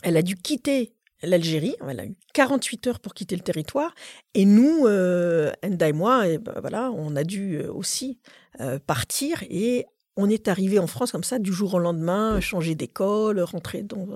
[0.02, 1.76] elle a dû quitter l'Algérie.
[1.88, 3.94] Elle a eu 48 heures pour quitter le territoire.
[4.34, 8.18] Et nous, euh, Enda et moi, et ben voilà, on a dû euh, aussi
[8.60, 9.42] euh, partir.
[9.50, 13.82] Et on est arrivé en France comme ça, du jour au lendemain, changer d'école, rentrer
[13.82, 14.06] dans.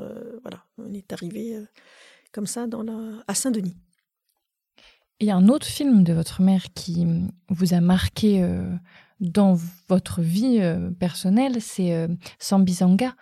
[0.42, 1.56] voilà, on est arrivé
[2.32, 3.76] comme ça dans la, à Saint-Denis.
[5.20, 7.06] Il y a un autre film de votre mère qui
[7.48, 8.44] vous a marqué
[9.22, 9.58] dans
[9.88, 10.60] votre vie
[10.98, 12.08] personnelle, c'est
[12.38, 13.14] Sambizanga,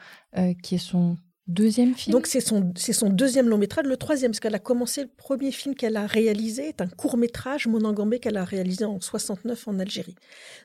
[0.62, 1.16] qui est son
[1.50, 3.84] Deuxième film Donc c'est son, son deuxième long métrage.
[3.84, 7.16] Le troisième, parce qu'elle a commencé, le premier film qu'elle a réalisé est un court
[7.16, 10.14] métrage, Monangambé, qu'elle a réalisé en 69 en Algérie.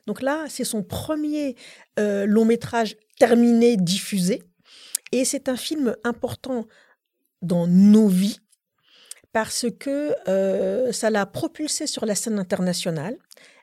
[0.06, 1.56] Donc là, c'est son premier
[1.98, 4.44] euh, long métrage terminé, diffusé.
[5.10, 6.66] Et c'est un film important
[7.42, 8.38] dans nos vies
[9.32, 13.16] parce que euh, ça l'a propulsé sur la scène internationale.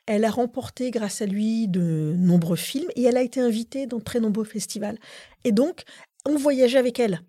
[0.06, 4.00] Elle a remporté grâce à lui de nombreux films et elle a été invitée dans
[4.00, 4.98] très nombreux festivals.
[5.44, 5.84] Et donc,
[6.26, 7.20] on voyageait avec elle.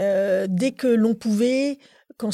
[0.00, 1.78] Euh, dès que l'on pouvait,
[2.16, 2.30] quand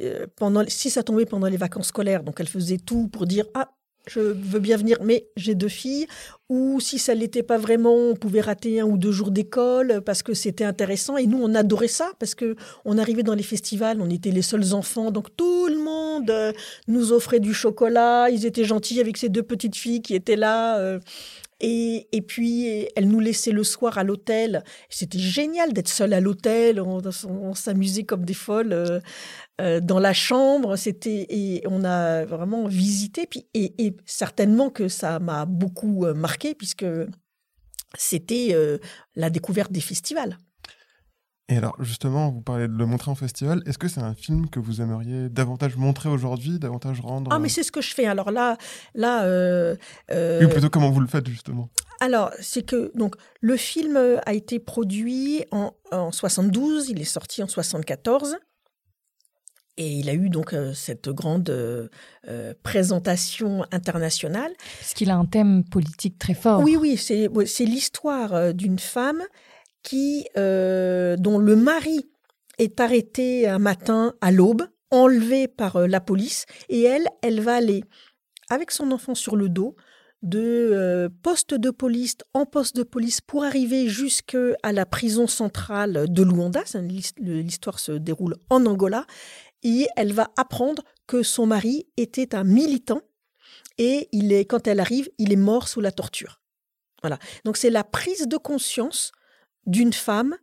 [0.00, 3.46] euh, pendant, si ça tombait pendant les vacances scolaires, donc elle faisait tout pour dire
[3.54, 3.75] ah
[4.06, 6.06] je veux bien venir, mais j'ai deux filles.
[6.48, 10.22] Ou si ça l'était pas vraiment, on pouvait rater un ou deux jours d'école parce
[10.22, 11.16] que c'était intéressant.
[11.16, 14.42] Et nous, on adorait ça parce que on arrivait dans les festivals, on était les
[14.42, 16.52] seuls enfants, donc tout le monde euh,
[16.86, 18.30] nous offrait du chocolat.
[18.30, 21.00] Ils étaient gentils avec ces deux petites filles qui étaient là.
[21.60, 24.62] Et, et, puis, elle nous laissait le soir à l'hôtel.
[24.90, 26.80] C'était génial d'être seule à l'hôtel.
[26.80, 29.00] On, s'amusait comme des folles euh,
[29.60, 30.76] euh, dans la chambre.
[30.76, 33.26] C'était et on a vraiment visité.
[33.26, 36.86] Puis, et, et certainement que ça m'a beaucoup euh, marqué puisque
[37.96, 38.54] c'était
[39.14, 40.36] la découverte des festivals.
[41.48, 43.62] Et alors, justement, vous parlez de le montrer en festival.
[43.66, 47.30] Est-ce que c'est un film que vous aimeriez davantage montrer aujourd'hui, davantage rendre?
[47.32, 48.06] Ah, mais c'est ce que je fais.
[48.06, 48.56] Alors là,
[48.94, 49.24] là.
[49.24, 49.76] Euh,
[50.10, 50.40] euh...
[50.40, 51.68] Oui, plutôt comment vous le faites justement
[52.00, 57.44] Alors, c'est que donc le film a été produit en, en 72, il est sorti
[57.44, 58.38] en 74.
[59.78, 64.50] Et il a eu donc euh, cette grande euh, présentation internationale.
[64.80, 66.62] Parce qu'il a un thème politique très fort.
[66.62, 69.22] Oui, oui, c'est l'histoire d'une femme
[70.36, 72.08] euh, dont le mari
[72.58, 77.56] est arrêté un matin à l'aube, enlevé par euh, la police, et elle, elle va
[77.56, 77.84] aller
[78.48, 79.76] avec son enfant sur le dos
[80.22, 86.06] de euh, poste de police en poste de police pour arriver jusqu'à la prison centrale
[86.08, 86.62] de Luanda.
[87.18, 89.06] L'histoire se déroule en Angola
[89.62, 93.02] et elle va apprendre que son mari était un militant
[93.78, 96.40] et il est, quand elle arrive, il est mort sous la torture.
[97.02, 97.18] Voilà.
[97.44, 99.12] Donc c'est la prise de conscience
[99.66, 100.36] d'une femme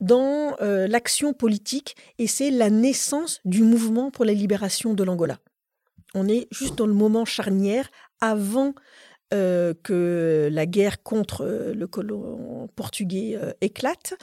[0.00, 5.38] dans euh, l'action politique et c'est la naissance du mouvement pour la libération de l'Angola.
[6.14, 8.74] On est juste dans le moment charnière avant
[9.32, 14.14] euh, que la guerre contre euh, le colon portugais éclate.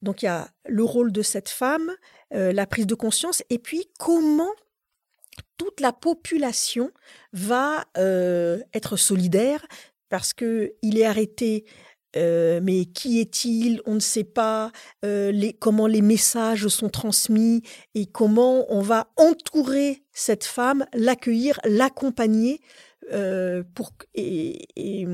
[0.00, 1.90] Donc il y a le rôle de cette femme,
[2.30, 4.52] la prise de conscience et puis comment
[5.56, 6.92] toute la population
[7.32, 9.66] va être solidaire
[10.08, 11.64] parce que il est arrêté
[12.16, 13.80] euh, mais qui est-il?
[13.86, 14.72] On ne sait pas
[15.04, 17.62] euh, comment les messages sont transmis
[17.94, 22.60] et comment on va entourer cette femme, l'accueillir, l'accompagner
[23.12, 25.06] euh, pour, et,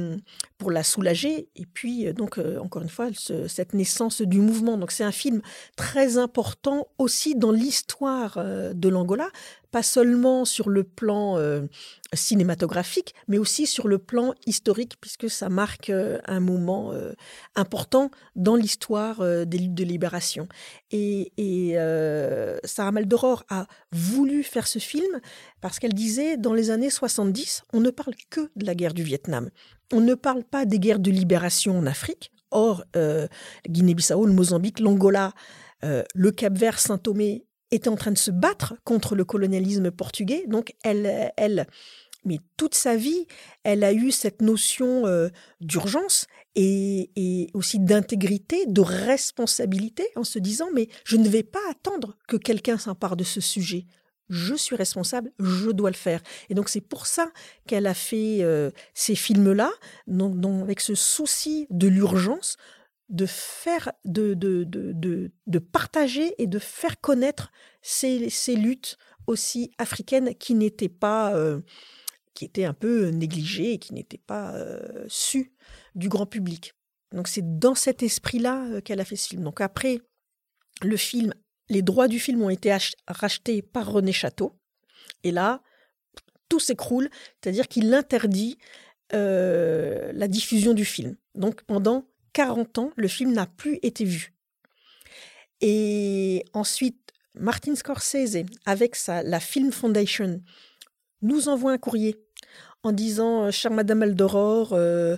[0.58, 1.48] pour la soulager.
[1.56, 3.08] Et puis, donc, encore une fois,
[3.48, 4.78] cette naissance du mouvement.
[4.78, 5.42] Donc, c'est un film
[5.76, 8.38] très important aussi dans l'histoire
[8.74, 9.28] de l'Angola,
[9.74, 11.36] pas seulement sur le plan
[12.12, 16.92] cinématographique, mais aussi sur le plan historique, puisque ça marque un moment
[17.56, 20.46] important dans l'histoire des luttes de libération.
[20.92, 21.32] Et,
[22.62, 25.20] Sarah Maldoror a voulu faire ce film
[25.60, 29.02] parce qu'elle disait, dans les années 70, on ne parle que de la guerre du
[29.02, 29.50] Vietnam.
[29.92, 32.30] On ne parle pas des guerres de libération en Afrique.
[32.52, 32.84] Or,
[33.68, 35.32] Guinée-Bissau, le Mozambique, l'Angola,
[35.82, 40.44] le Cap-Vert, Saint-Thomé était en train de se battre contre le colonialisme portugais.
[40.46, 41.66] Donc, elle, elle,
[42.24, 43.26] mais toute sa vie,
[43.62, 45.28] elle a eu cette notion euh,
[45.60, 51.60] d'urgence et, et, aussi d'intégrité, de responsabilité, en se disant mais je ne vais pas
[51.70, 53.86] attendre que quelqu'un s'empare de ce sujet.
[54.30, 56.22] Je suis responsable, je dois le faire.
[56.48, 57.30] Et donc c'est pour ça
[57.66, 59.70] qu'elle a fait euh, ces films-là,
[60.06, 62.56] donc, avec ce souci de l'urgence,
[63.08, 69.72] de faire, de, de, de, de, partager et de faire connaître ces, ces luttes aussi
[69.78, 71.60] africaines qui n'étaient pas, euh,
[72.34, 75.52] qui étaient un peu négligées et qui n'étaient pas euh, sues
[75.94, 76.74] du grand public.
[77.12, 79.42] Donc c'est dans cet esprit-là euh, qu'elle a fait ce film.
[79.42, 80.00] Donc après
[80.82, 81.34] le film,
[81.68, 84.58] les droits du film ont été rachetés par René Château.
[85.22, 85.62] Et là,
[86.48, 88.58] tout s'écroule, c'est-à-dire qu'il interdit
[89.12, 91.16] la diffusion du film.
[91.36, 92.04] Donc pendant
[92.34, 94.34] 40 ans, le film n'a plus été vu.
[95.60, 100.40] Et ensuite, Martin Scorsese, avec sa, la Film Foundation,
[101.22, 102.16] nous envoie un courrier
[102.82, 105.16] en disant euh, Chère Madame Aldoror, euh,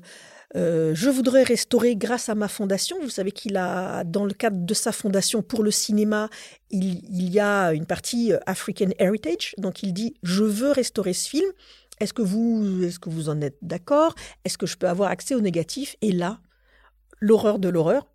[0.55, 2.97] euh, je voudrais restaurer grâce à ma fondation.
[3.03, 6.31] Vous savez qu'il a, dans le cadre de sa fondation pour le cinéma,
[6.71, 9.55] il, il, y a une partie African Heritage.
[9.59, 11.51] Donc il dit Je veux restaurer ce film.
[11.99, 14.15] Est-ce que vous, est-ce que vous en êtes d'accord?
[14.45, 15.97] Est-ce que je peux avoir accès au négatif?
[16.03, 16.39] Et là,
[17.21, 18.07] l'horreur de l'horreur.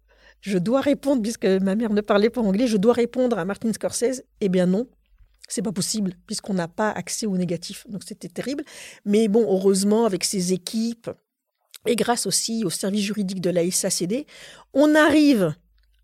[0.42, 3.72] Je dois répondre, puisque ma mère ne parlait pas anglais, je dois répondre à Martin
[3.74, 4.24] Scorsese.
[4.42, 4.88] Eh bien non,
[5.48, 7.86] c'est pas possible, puisqu'on n'a pas accès au négatif.
[7.90, 8.64] Donc c'était terrible.
[9.06, 11.12] Mais bon, heureusement, avec ses équipes,
[11.86, 14.26] et grâce aussi au service juridique de la SACD,
[14.74, 15.54] on arrive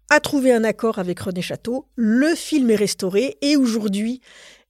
[0.09, 1.87] à trouver un accord avec René Château.
[1.95, 4.21] Le film est restauré et aujourd'hui,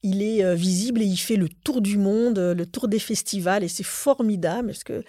[0.04, 3.63] il est euh, visible et il fait le tour du monde, le tour des festivals
[3.63, 5.04] et c'est formidable parce que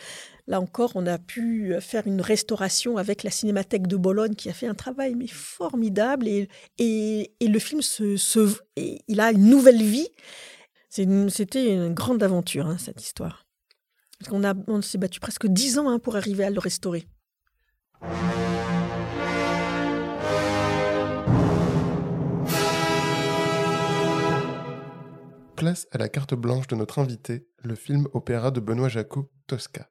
[0.49, 4.55] Là encore, on a pu faire une restauration avec la Cinémathèque de Bologne qui a
[4.55, 8.17] fait un travail mais formidable et, et, le film se,
[8.77, 10.09] il a une nouvelle vie.
[10.89, 13.47] C'était une grande aventure hein, cette histoire.
[14.31, 17.07] On, a, on s'est battu presque dix ans hein, pour arriver à le restaurer.
[25.59, 29.91] Place à la carte blanche de notre invité, le film opéra de Benoît Jacot, Tosca.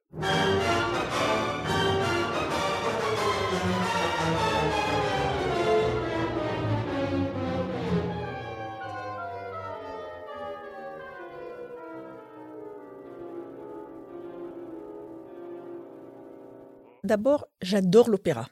[17.04, 18.48] D'abord, j'adore l'opéra.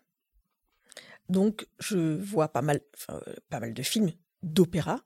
[1.30, 2.80] Donc, je vois pas mal,
[3.48, 4.12] pas mal de films
[4.42, 5.00] d'opéra.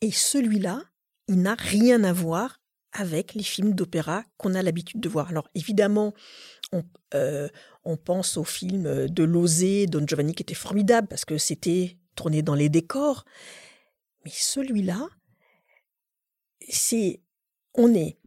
[0.00, 0.82] Et celui-là,
[1.28, 2.60] il n'a rien à voir
[2.92, 5.28] avec les films d'opéra qu'on a l'habitude de voir.
[5.28, 6.14] Alors évidemment,
[6.72, 7.48] on, euh,
[8.04, 12.54] pense aux films de Lozé, Don Giovanni, qui étaient formidables parce que c'était tourné dans
[12.54, 13.24] les décors.
[14.24, 15.08] Mais celui-là,
[16.68, 17.20] c'est,
[17.74, 18.18] on est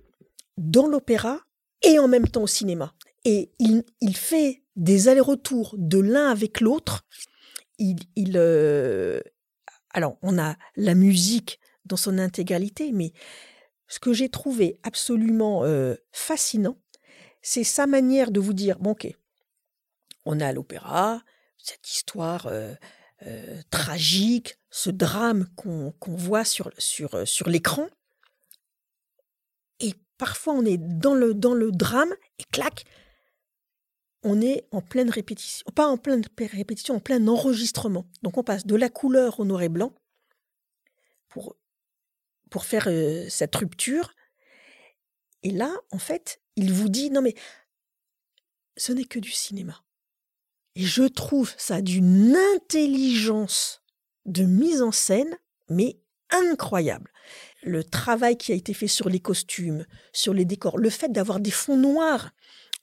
[0.57, 1.39] dans l'opéra
[1.81, 2.93] et en même temps au cinéma.
[3.25, 7.05] Et il, fait des allers-retours de l'un avec l'autre.
[7.77, 7.97] Il,
[8.35, 9.19] euh,
[9.91, 13.13] alors, on a la musique dans son intégralité, mais
[13.87, 15.63] ce que j'ai trouvé absolument
[16.11, 16.77] fascinant,
[17.41, 19.07] c'est sa manière de vous dire, bon ok,
[20.25, 21.21] on a l'opéra,
[21.57, 22.51] cette histoire
[23.71, 26.69] tragique, ce drame qu'on voit sur,
[27.45, 27.87] l'écran,
[30.17, 32.85] parfois on est dans le, dans le drame et clac,
[34.23, 38.05] on est en pleine répétition, pas en pleine répétition, en plein enregistrement.
[38.23, 39.93] Donc on passe de la couleur au noir et blanc
[41.29, 41.55] pour,
[42.49, 44.13] pour faire euh, cette rupture.
[45.43, 47.35] Et là, en fait, il vous dit, non mais
[48.75, 49.83] ce n'est que du cinéma.
[50.75, 53.81] Et je trouve ça d'une intelligence
[54.25, 55.35] de mise en scène,
[55.69, 57.11] mais incroyable.
[57.63, 61.39] Le travail qui a été fait sur les costumes, sur les décors, le fait d'avoir
[61.39, 62.31] des fonds noirs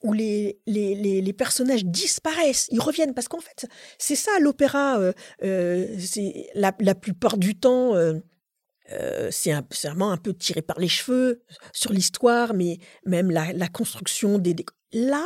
[0.03, 3.65] où les, les, les, personnages disparaissent, ils reviennent, parce qu'en fait,
[3.97, 5.13] c'est ça l'opéra, euh,
[5.43, 7.95] euh, c'est la, la, plupart du temps,
[9.31, 14.53] c'est vraiment un peu tiré par les cheveux sur l'histoire, mais même la, construction des
[14.53, 14.75] décors.
[14.93, 15.25] Là,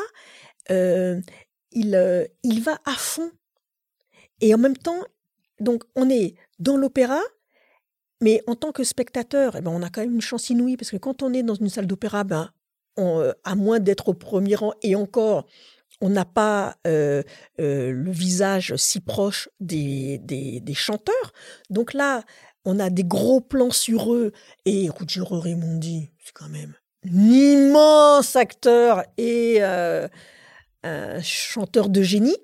[1.71, 3.31] il, il va à fond.
[4.41, 5.03] Et en même temps,
[5.59, 7.19] donc on est dans l'opéra,
[8.21, 10.91] mais en tant que spectateur, eh ben, on a quand même une chance inouïe, parce
[10.91, 12.51] que quand on est dans une salle d'opéra, ben,
[13.43, 15.45] à moins d'être au premier rang, et encore,
[16.01, 21.33] on n'a pas le visage si proche des, des, chanteurs.
[21.69, 22.23] Donc là,
[22.65, 24.31] on a des gros plans sur eux.
[24.65, 32.37] Et Ruggiero Raimondi, c'est quand même un immense acteur et un chanteur de génie.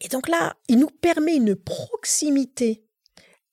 [0.00, 2.84] Et donc là, il nous permet une proximité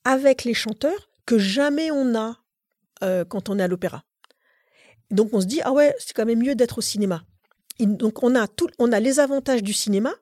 [0.03, 2.37] avec les chanteurs que jamais on a
[3.03, 4.03] euh, quand on est à l'opéra.
[5.11, 7.23] Donc on se dit ah ouais c'est quand même mieux d'être au cinéma.
[7.79, 10.13] donc on a tout, on a les avantages du cinéma,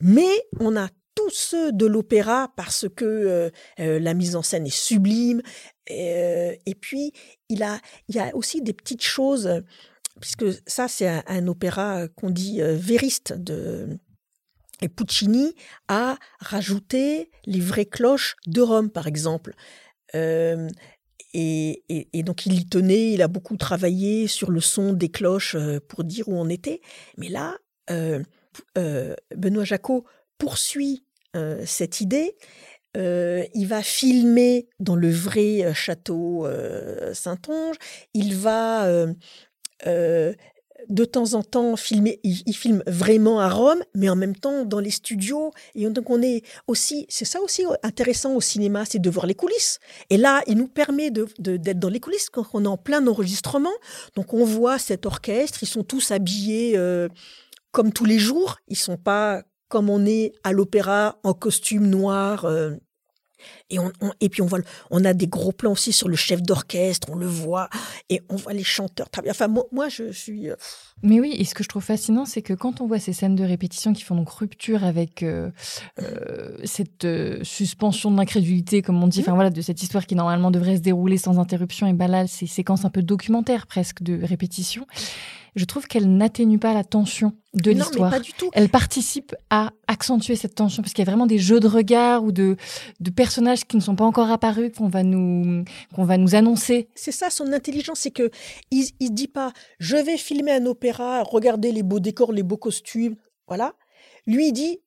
[0.00, 3.50] mais on a tous ceux de l'opéra parce que euh,
[3.80, 5.42] euh, la mise en scène est sublime.
[5.86, 7.12] Et, puis
[7.48, 9.62] il a il y a aussi des petites choses
[10.20, 13.98] puisque ça c'est un, opéra qu'on dit vériste de
[14.82, 15.54] et Puccini
[15.88, 19.54] a rajouté les vraies cloches de Rome, par exemple.
[20.14, 20.68] Euh,
[21.32, 21.82] et,
[22.24, 26.04] donc il y tenait, il a beaucoup travaillé sur le son des cloches euh, pour
[26.04, 26.80] dire où on était.
[27.18, 27.56] Mais là,
[27.90, 28.22] euh,
[29.36, 30.04] Benoît Jacot
[30.40, 31.04] poursuit
[31.64, 32.34] cette idée.
[32.96, 36.48] il va filmer dans le vrai château
[37.12, 37.76] Saint-Onge.
[38.14, 39.06] Il va
[40.88, 44.80] de temps en temps filmer, il, filme vraiment à Rome, mais en même temps dans
[44.80, 45.52] les studios.
[45.74, 49.34] Et donc on est aussi, c'est ça aussi intéressant au cinéma, c'est de voir les
[49.34, 49.78] coulisses.
[50.08, 53.06] Et là, il nous permet d'être de, dans les coulisses quand on est en plein
[53.06, 53.72] enregistrement.
[54.16, 57.08] Donc on voit cet orchestre, ils sont tous habillés euh,
[57.72, 58.56] comme tous les jours.
[58.68, 62.44] Ils sont pas comme on est à l'opéra en costume noir.
[62.44, 62.72] Euh,
[63.70, 63.90] et, on,
[64.20, 64.58] et puis on voit,
[64.90, 67.70] on a des gros plans aussi sur le chef d'orchestre, on le voit,
[68.10, 69.08] et on voit les chanteurs.
[69.28, 70.50] Enfin, moi, moi je suis.
[70.50, 70.56] Euh,
[71.02, 73.36] Mais oui, et ce que je trouve fascinant, c'est que quand on voit ces scènes
[73.36, 75.50] de répétition qui font donc rupture avec euh,
[76.02, 77.06] euh, cette
[77.42, 80.82] suspension de l'incrédulité, comme on dit, enfin voilà, de cette histoire qui normalement devrait se
[80.82, 84.86] dérouler sans interruption, et ben là, ces séquences un peu documentaires presque de répétition
[85.54, 88.10] je trouve qu'elle n'atténue pas la tension de l'histoire.
[88.10, 88.50] pas du tout.
[88.52, 92.22] Elle participe à accentuer cette tension parce qu'il y a vraiment des jeux de regard
[92.24, 92.56] ou de,
[93.00, 96.88] de personnages qui ne sont pas encore apparus qu'on va nous qu'on va nous annoncer.
[96.94, 98.30] C'est ça son intelligence, c'est que
[98.70, 102.56] il, il dit pas je vais filmer un opéra, regarder les beaux décors, les beaux
[102.56, 103.16] costumes,
[103.48, 103.74] voilà.
[104.26, 104.78] Lui il dit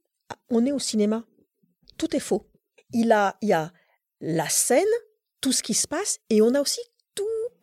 [0.50, 1.26] on est au cinéma,
[1.98, 2.48] tout est faux.
[2.94, 3.72] Il a il y a
[4.22, 4.84] la scène,
[5.42, 6.80] tout ce qui se passe et on a aussi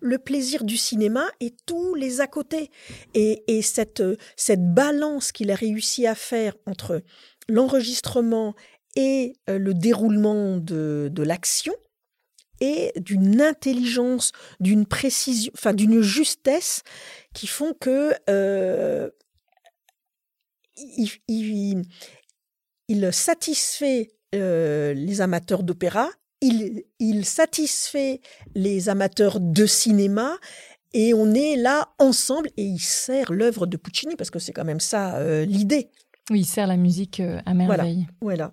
[0.01, 2.71] le plaisir du cinéma et tous les à côté.
[3.15, 4.03] Et, cette,
[4.37, 7.03] cette balance qu'il a réussi à faire entre
[7.49, 8.55] l'enregistrement
[8.97, 11.75] et euh, le déroulement de, l'action
[12.61, 16.83] et d'une intelligence, d'une précision, enfin d'une justesse
[17.35, 19.09] qui font que euh,
[21.29, 21.85] il,
[23.13, 26.11] satisfait euh, les amateurs d'opéra
[26.41, 28.21] il, satisfait
[28.55, 30.37] les amateurs de cinéma
[30.93, 34.65] et on est là ensemble et il sert l'œuvre de Puccini parce que c'est quand
[34.65, 35.91] même ça euh, l'idée.
[36.31, 38.07] Oui, il sert la musique euh, à merveille.
[38.21, 38.53] voilà.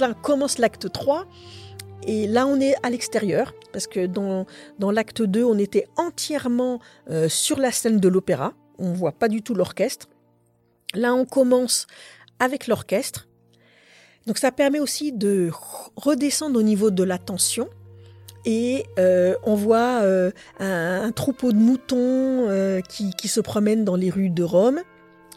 [0.00, 1.26] Là, commence l'acte 3.
[2.06, 4.46] Et là, on est à l'extérieur, parce que dans,
[4.78, 6.80] dans l'acte 2, on était entièrement
[7.10, 8.54] euh, sur la scène de l'opéra.
[8.78, 10.08] On voit pas du tout l'orchestre.
[10.94, 11.86] Là, on commence
[12.38, 13.26] avec l'orchestre,
[14.26, 15.50] Donc ça permet aussi de
[15.96, 17.68] redescendre au niveau de la tension.
[18.44, 20.30] Et euh, on voit euh,
[20.60, 24.80] un, troupeau de moutons euh, qui, se promènent dans les rues de Rome.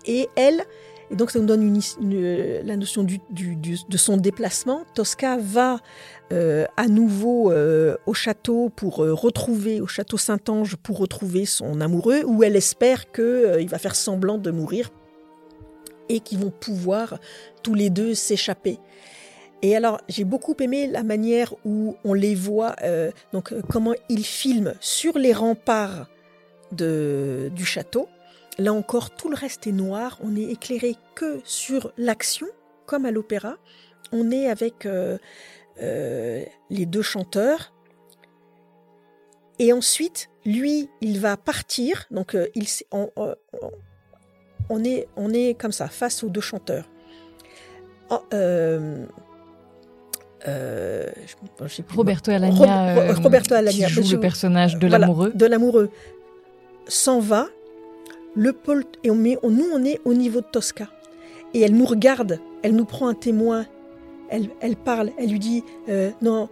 [0.05, 0.63] Et elle,
[1.11, 4.83] et donc ça nous donne une, la notion de son déplacement.
[4.93, 5.79] Tosca va
[6.31, 7.51] à nouveau
[8.05, 13.67] au château pour retrouver, au château Saint-Ange pour retrouver son amoureux, où elle espère qu'il
[13.69, 14.89] va faire semblant de mourir
[16.09, 17.19] et qui vont pouvoir
[17.63, 18.79] tous les deux s'échapper.
[19.61, 23.93] Et alors, j'ai beaucoup aimé la manière où on les voit, euh, donc euh, comment
[24.07, 26.07] ils filment sur les remparts
[26.71, 28.07] du château.
[28.59, 30.19] Là encore, tout le reste est noir.
[30.21, 32.47] On est éclairé que sur l'action,
[32.85, 33.55] comme à l'opéra.
[34.11, 35.17] On est avec euh,
[35.79, 37.73] les deux chanteurs.
[39.59, 42.05] Et ensuite, lui, il va partir.
[42.11, 43.09] Donc, il, on,
[44.69, 46.89] on est, on est comme ça, face aux deux chanteurs.
[48.09, 49.05] Oh, euh,
[50.47, 51.05] euh,
[51.95, 55.31] Roberto Alagna, euh, Roberto Alagna qui joue le personnage de l'amoureux.
[55.35, 55.89] De l'amoureux
[56.87, 57.47] s'en va.
[58.35, 60.87] Le Paul, et on met, nous, on est au niveau de Tosca.
[61.53, 63.65] Et elle nous regarde, elle nous prend un témoin.
[64.29, 65.63] Elle, elle parle, elle lui dit
[66.21, 66.49] Non,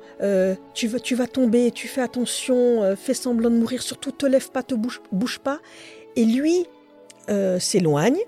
[0.73, 4.49] tu, vas, tu vas tomber, tu fais attention, fais semblant de mourir, surtout te lève
[4.49, 5.59] pas, te bouge, bouge pas.
[6.15, 6.65] Et lui,
[7.29, 8.19] euh, s'éloigne.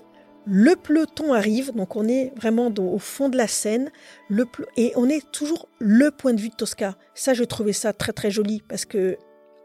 [0.44, 3.90] Le peloton arrive, donc on est vraiment au fond de la scène,
[4.28, 4.46] le
[4.76, 6.96] et on est toujours le point de vue de Tosca.
[7.14, 9.16] Ça, je trouvais ça très très joli parce que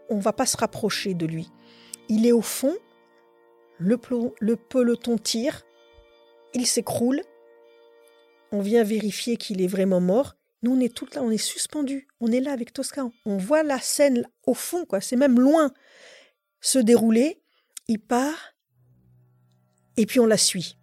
[0.10, 1.50] on va pas se rapprocher de lui.
[2.08, 2.76] Il est au fond,
[3.78, 5.64] le, peloton tire,
[6.54, 7.22] il s'écroule,
[8.52, 10.36] on vient vérifier qu'il est vraiment mort.
[10.64, 13.08] Nous, on est tout là, on est suspendu, on est là avec Tosca.
[13.26, 15.02] On voit la scène au fond, quoi.
[15.02, 15.72] C'est même loin
[16.62, 17.42] se dérouler.
[17.88, 18.56] Il part,
[19.98, 20.78] et puis on la suit.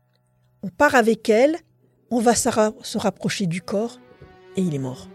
[0.62, 1.57] On part avec elle,
[2.11, 3.99] on va se rapprocher du corps,
[4.57, 5.09] et il est mort.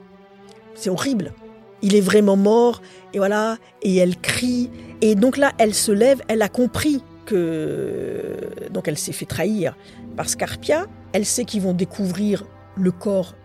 [0.76, 1.34] C'est horrible.
[1.82, 2.82] Il est vraiment mort,
[3.14, 4.70] et voilà, et elle crie,
[5.00, 8.50] et donc là, elle se lève, elle a compris que...
[8.72, 9.78] Donc elle s'est fait trahir
[10.16, 13.36] par Scarpia, elle sait qu'ils vont découvrir le corps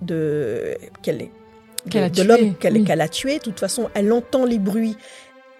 [0.00, 1.28] de qu'elle
[1.86, 3.38] de, l'homme qu'elle a tué.
[3.38, 4.96] De toute façon, elle entend les bruits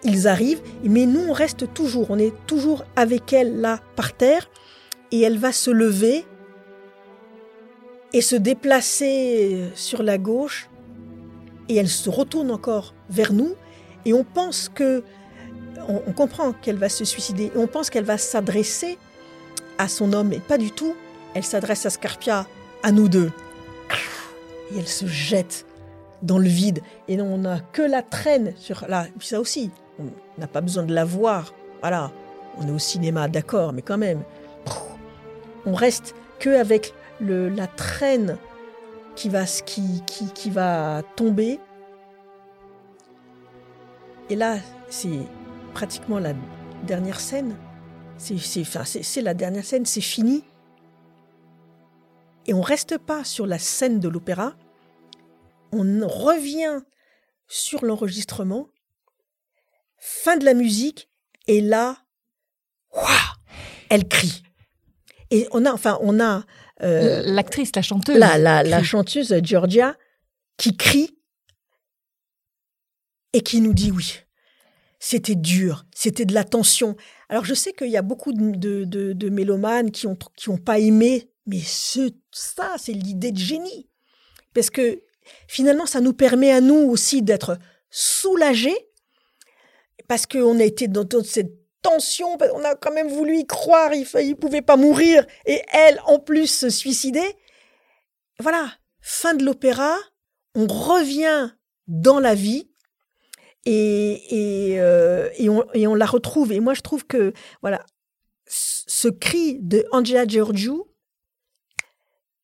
[0.06, 4.48] ils arrivent, mais nous, on reste toujours, on est toujours avec elle là par terre,
[5.10, 6.24] et elle va se lever
[8.12, 10.68] et se déplacer sur la gauche,
[11.68, 13.54] et elle se retourne encore vers nous,
[14.04, 15.02] et on pense que,
[15.88, 18.98] on, comprend qu'elle va se suicider, on pense qu'elle va s'adresser
[19.78, 20.94] à son homme, et pas du tout,
[21.34, 22.46] elle s'adresse à Scarpia,
[22.82, 23.30] à nous deux,
[24.72, 25.66] et elle se jette
[26.22, 30.04] dans le vide, et on n'a que la traîne sur là, ça aussi, on
[30.38, 31.52] n'a pas besoin de la voir.
[31.80, 32.10] Voilà,
[32.58, 34.22] on est au cinéma, d'accord, mais quand même,
[35.66, 38.38] on reste que avec le, la traîne
[39.14, 41.58] qui va, qui, qui, qui va tomber.
[44.30, 44.56] Et là,
[44.88, 45.20] c'est
[45.76, 46.32] pratiquement la
[46.86, 47.54] dernière scène.
[48.16, 50.42] C'est la dernière scène, c'est fini.
[52.46, 54.56] Et on reste pas sur la scène de l'opéra.
[55.72, 56.80] On revient
[57.46, 58.68] sur l'enregistrement
[59.98, 61.10] fin de la musique,
[61.46, 61.98] et là,
[63.90, 64.44] elle crie.
[65.30, 66.44] Et on a, enfin, on a
[66.82, 69.94] euh, l'actrice, la chanteuse, la, la, chanteuse Georgia,
[70.56, 71.18] qui crie
[73.34, 74.25] et qui nous dit oui.
[74.98, 76.96] C'était dur, c'était de la tension.
[77.28, 80.78] Alors je sais qu'il y a beaucoup de, de, mélomanes qui n'ont qui ont pas
[80.78, 83.88] aimé, mais ce, ça, c'est l'idée de génie.
[84.54, 85.02] Parce que
[85.48, 87.58] finalement, ça nous permet à nous aussi d'être
[87.90, 88.76] soulagés
[90.08, 93.92] parce qu'on a été dans toute cette tension, on a quand même voulu y croire,
[93.94, 97.36] il ne pouvait pas mourir, et elle, en plus, se suicider.
[98.40, 99.96] Voilà, fin de l'opéra,
[100.54, 101.50] on revient
[101.86, 102.70] dans la vie,
[103.68, 106.52] euh, et, on, la retrouve.
[106.52, 107.84] Et moi, je trouve que, voilà,
[108.46, 110.92] ce cri de Angela Giorgio,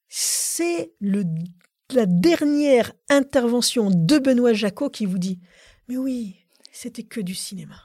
[0.09, 5.41] c'est la dernière intervention de Benoît Jacot qui vous dit,
[5.89, 6.37] mais oui,
[6.73, 7.77] c'était que du cinéma.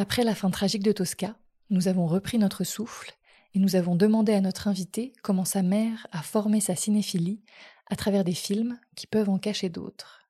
[0.00, 1.36] Après la fin tragique de Tosca,
[1.68, 3.12] nous avons repris notre souffle
[3.52, 7.42] et nous avons demandé à notre invité comment sa mère a formé sa cinéphilie
[7.90, 10.26] à travers des films qui peuvent en cacher d'autres.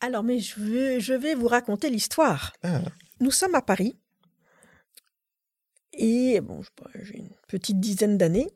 [0.00, 2.52] Alors, mais je vais, je vais vous raconter l'histoire.
[2.62, 2.82] Ah.
[3.18, 3.98] nous sommes à Paris.
[5.94, 6.60] Et bon,
[7.02, 8.54] j'ai une petite dizaine d'années.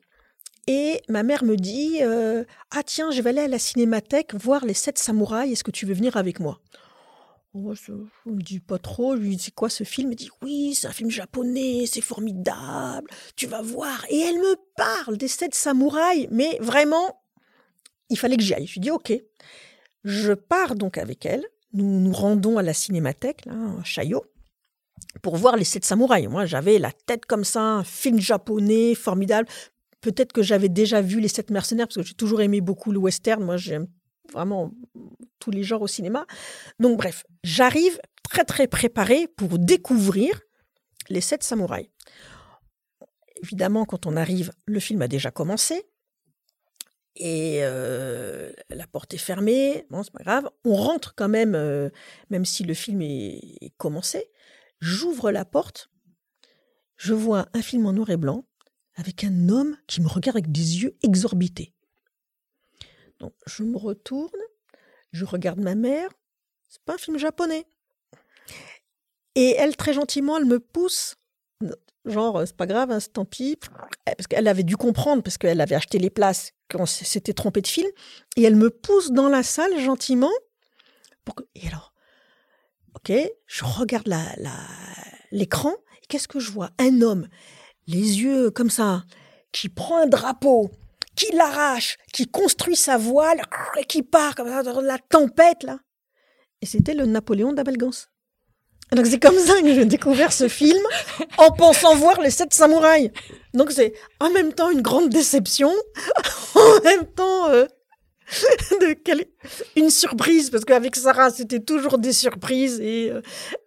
[0.67, 4.63] Et ma mère me dit euh, Ah, tiens, je vais aller à la cinémathèque voir
[4.63, 5.51] les sept samouraïs.
[5.51, 6.61] Est-ce que tu veux venir avec moi?
[7.53, 9.15] Oh, Je ne me dis pas trop.
[9.15, 10.11] Je lui dis quoi ce film?
[10.11, 13.09] Elle dit Oui, c'est un film japonais, c'est formidable.
[13.35, 14.05] Tu vas voir.
[14.09, 16.27] Et elle me parle des sept samouraïs.
[16.31, 17.21] Mais vraiment,
[18.09, 18.67] il fallait que j'y aille.
[18.67, 19.13] Je lui dis Ok.
[20.03, 21.45] Je pars donc avec elle.
[21.73, 24.25] Nous nous rendons à la cinémathèque, là, à Chaillot
[25.21, 26.27] pour voir les sept samouraïs.
[26.27, 29.47] Moi, j'avais la tête comme ça, un film japonais formidable.
[30.01, 32.97] Peut-être que j'avais déjà vu les sept mercenaires parce que j'ai toujours aimé beaucoup le
[32.97, 33.43] western.
[33.43, 33.87] Moi, j'aime
[34.31, 34.71] vraiment
[35.39, 36.25] tous les genres au cinéma.
[36.79, 40.39] Donc, bref, j'arrive très très préparé pour découvrir
[41.09, 41.89] les sept samouraïs.
[43.43, 45.83] Évidemment, quand on arrive, le film a déjà commencé.
[47.17, 50.49] Et euh, la porte est fermée, bon, c'est pas grave.
[50.63, 51.89] On rentre quand même, euh,
[52.29, 54.31] même si le film est commencé.
[54.79, 55.89] J'ouvre la porte,
[56.95, 58.45] je vois un film en noir et blanc
[58.95, 61.73] avec un homme qui me regarde avec des yeux exorbités.
[63.21, 64.29] Donc je me retourne,
[65.13, 66.09] je regarde ma mère,
[66.67, 67.65] c'est pas un film japonais.
[69.35, 71.15] Et elle, très gentiment, elle me pousse,
[72.03, 73.57] genre, c'est pas grave, hein, tant pis,
[74.05, 77.67] parce qu'elle avait dû comprendre, parce qu'elle avait acheté les places, qu'on s'était trompé de
[77.67, 77.89] film,
[78.35, 80.31] et elle me pousse dans la salle gentiment.
[81.23, 81.43] Pour que...
[81.55, 81.91] Et alors,
[82.95, 83.13] Ok,
[83.47, 84.07] je regarde
[85.31, 85.69] l'écran.
[85.69, 85.75] La,
[86.09, 86.71] Qu'est-ce que je vois?
[86.77, 87.27] Un homme,
[87.87, 89.05] les yeux comme ça,
[89.53, 90.69] qui prend un drapeau,
[91.15, 93.41] qui l'arrache, qui construit sa voile,
[93.77, 95.79] et qui part comme ça dans la tempête là.
[96.61, 98.09] Et c'était le Napoléon d'Abelgance.
[98.91, 100.81] Donc c'est comme ça que j'ai découvert ce film
[101.37, 103.09] en pensant voir les sept samouraïs.
[103.53, 105.71] Donc c'est en même temps une grande déception,
[106.55, 107.65] en même temps euh,
[109.75, 113.21] une surprise, parce qu'avec Sarah, c'était toujours des surprises et euh,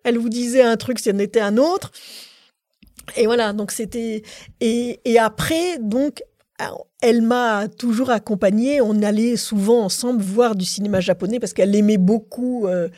[0.05, 1.91] elle vous disait un truc, si en était un autre.
[3.17, 4.23] Et voilà, donc c'était.
[4.61, 6.23] Et après, donc,
[7.01, 8.81] elle m'a toujours accompagnée.
[8.81, 12.67] On allait souvent ensemble voir du cinéma japonais parce qu'elle aimait beaucoup.
[12.67, 12.89] Euh,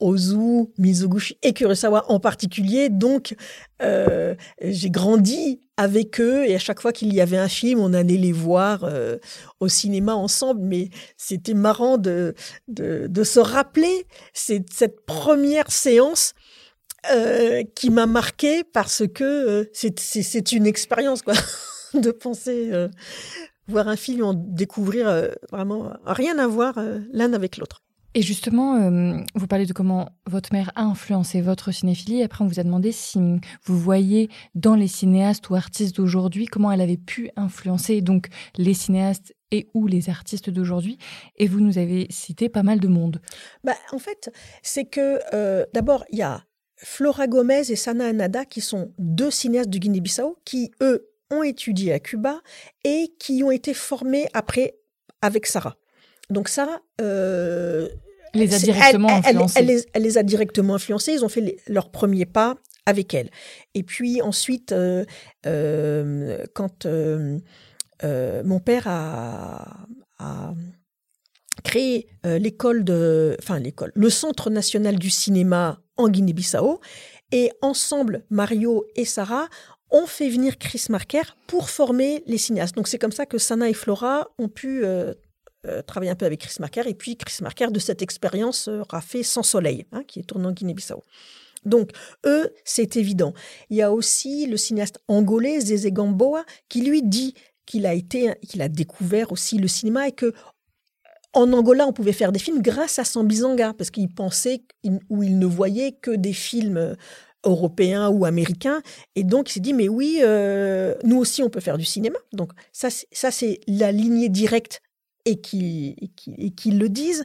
[0.00, 2.88] Ozu, Mizoguchi et Kurosawa en particulier.
[2.88, 3.34] Donc,
[3.82, 7.92] euh, j'ai grandi avec eux et à chaque fois qu'il y avait un film, on
[7.92, 9.18] allait les voir euh,
[9.60, 10.60] au cinéma ensemble.
[10.62, 12.34] Mais c'était marrant de,
[12.68, 16.34] de, se rappeler cette première séance
[17.10, 21.34] euh, qui m'a marqué parce que c'est une expérience, quoi,
[21.94, 22.70] de penser
[23.66, 26.78] voir un film, en découvrir vraiment rien à voir
[27.12, 27.82] l'un avec l'autre.
[28.14, 32.22] Et justement, euh, vous parlez de comment votre mère a influencé votre cinéphilie.
[32.22, 33.18] Après, on vous a demandé si
[33.64, 38.74] vous voyez dans les cinéastes ou artistes d'aujourd'hui comment elle avait pu influencer donc les
[38.74, 40.98] cinéastes et ou les artistes d'aujourd'hui.
[41.36, 43.20] Et vous nous avez cité pas mal de monde.
[43.62, 44.32] Bah, en fait,
[44.62, 46.42] c'est que euh, d'abord, il y a
[46.76, 51.92] Flora Gomez et Sana Anada qui sont deux cinéastes du Guinée-Bissau qui, eux, ont étudié
[51.92, 52.40] à Cuba
[52.84, 54.78] et qui ont été formés après
[55.22, 55.76] avec Sarah.
[56.30, 57.88] Donc Sarah, euh,
[58.34, 59.86] les a directement elle, influencés.
[59.92, 61.12] Elle, les, a directement influencés.
[61.12, 62.56] Ils ont fait leur premier pas
[62.86, 63.30] avec elle.
[63.74, 65.04] Et puis ensuite, euh,
[65.46, 69.86] euh, quand mon père a,
[71.64, 76.80] créé l'école de, enfin l'école, le Centre national du cinéma en Guinée-Bissau,
[77.30, 79.48] et ensemble, Mario et Sarah
[79.90, 82.74] ont fait venir Chris Marker pour former les cinéastes.
[82.74, 85.14] Donc c'est comme ça que Sana et Flora ont pu euh,
[85.86, 86.82] travailler un peu avec Chris Marker.
[86.86, 90.46] Et puis Chris Marker, de cette expérience, aura fait Sans Soleil, hein, qui est tourné
[90.46, 91.02] en Guinée-Bissau.
[91.64, 91.90] Donc,
[92.24, 93.34] eux, c'est évident.
[93.68, 97.34] Il y a aussi le cinéaste angolais, Zézé Gamboa, qui lui dit
[97.66, 100.32] qu'il a été, qu'il a découvert aussi le cinéma et que
[101.34, 104.62] en Angola, on pouvait faire des films grâce à Sambizanga, parce qu'il pensait
[105.10, 106.96] ou il ne voyait que des films
[107.44, 108.82] européens ou américains.
[109.14, 112.18] Et donc, il s'est dit, mais oui, euh, nous aussi, on peut faire du cinéma.
[112.32, 114.80] Donc, ça, ça c'est la lignée directe
[115.24, 115.98] et qu'ils
[116.78, 117.24] le disent.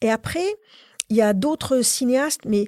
[0.00, 0.46] Et après,
[1.08, 2.66] il y a d'autres cinéastes, mais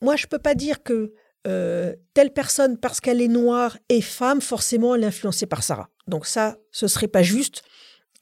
[0.00, 1.14] moi, je ne peux pas dire que
[1.46, 5.88] euh, telle personne, parce qu'elle est noire et femme, forcément, elle est influencée par Sarah.
[6.08, 7.62] Donc ça, ce serait pas juste.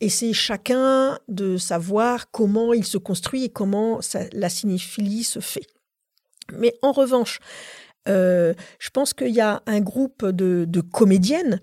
[0.00, 4.00] Et c'est chacun de savoir comment il se construit et comment
[4.32, 5.66] la cinéphilie se fait.
[6.52, 7.38] Mais en revanche,
[8.08, 11.60] euh, je pense qu'il y a un groupe de, de comédiennes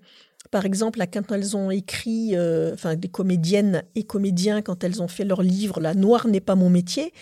[0.52, 5.08] par exemple, quand elles ont écrit, euh, enfin des comédiennes et comédiens, quand elles ont
[5.08, 7.14] fait leur livre La Noire n'est pas mon métier,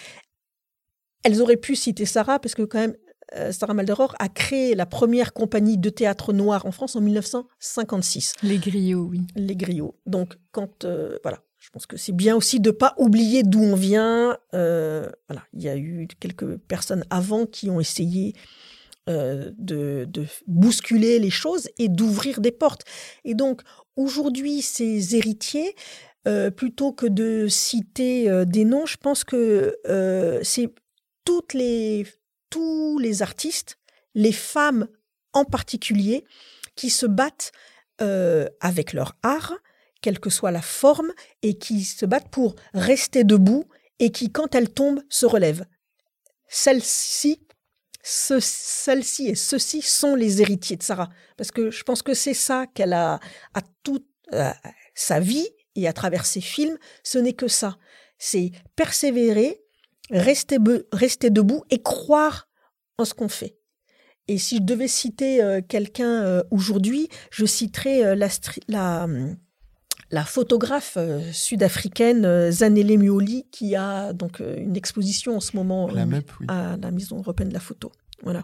[1.23, 2.95] elles auraient pu citer Sarah, parce que quand même,
[3.35, 8.33] euh, Sarah Malderor a créé la première compagnie de théâtre noir en France en 1956.
[8.41, 9.21] Les griots, oui.
[9.35, 9.95] Les griots.
[10.07, 13.61] Donc, quand, euh, voilà, je pense que c'est bien aussi de ne pas oublier d'où
[13.61, 14.37] on vient.
[14.51, 18.33] voilà, il y a eu quelques personnes avant qui ont essayé
[19.09, 20.07] euh, de,
[20.45, 22.83] bousculer les choses et d'ouvrir des portes.
[23.23, 23.61] Et donc,
[23.95, 25.75] aujourd'hui, ces héritiers,
[26.27, 29.75] euh, plutôt que de citer euh, des noms, je pense que
[30.43, 30.69] c'est
[31.25, 32.05] toutes les,
[32.51, 33.79] tous les artistes,
[34.13, 34.87] les femmes
[35.33, 36.25] en particulier,
[36.75, 37.51] qui se battent
[38.61, 39.55] avec leur art,
[40.01, 43.65] quelle que soit la forme, et qui se battent pour rester debout
[43.99, 45.65] et qui, quand elles tombent, se relèvent.
[46.47, 47.41] Celles-ci,
[48.03, 51.09] ce, celles-ci et ceux-ci sont les héritiers de Sarah.
[51.37, 53.19] Parce que je pense que c'est ça qu'elle a
[53.53, 54.51] à toute euh,
[54.95, 56.77] sa vie et à travers ses films.
[57.03, 57.77] Ce n'est que ça.
[58.17, 59.61] C'est persévérer,
[60.11, 60.57] rester,
[60.91, 62.47] rester debout et croire
[62.97, 63.57] en ce qu'on fait.
[64.27, 68.27] Et si je devais citer euh, quelqu'un euh, aujourd'hui, je citerais la,
[68.67, 69.37] la hum,
[70.11, 75.55] la photographe euh, sud-africaine euh, Zanele Muoli qui a donc euh, une exposition en ce
[75.55, 75.87] moment
[76.47, 77.91] à la Maison européenne de la photo.
[78.23, 78.43] Voilà.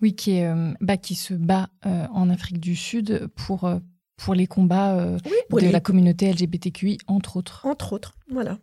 [0.00, 0.48] Oui, qui, est,
[0.80, 3.68] bah, qui se bat en Afrique du Sud pour,
[4.16, 5.16] pour les combats
[5.50, 7.66] de la communauté LGBTQI, entre autres.
[7.66, 8.58] Entre autres, voilà.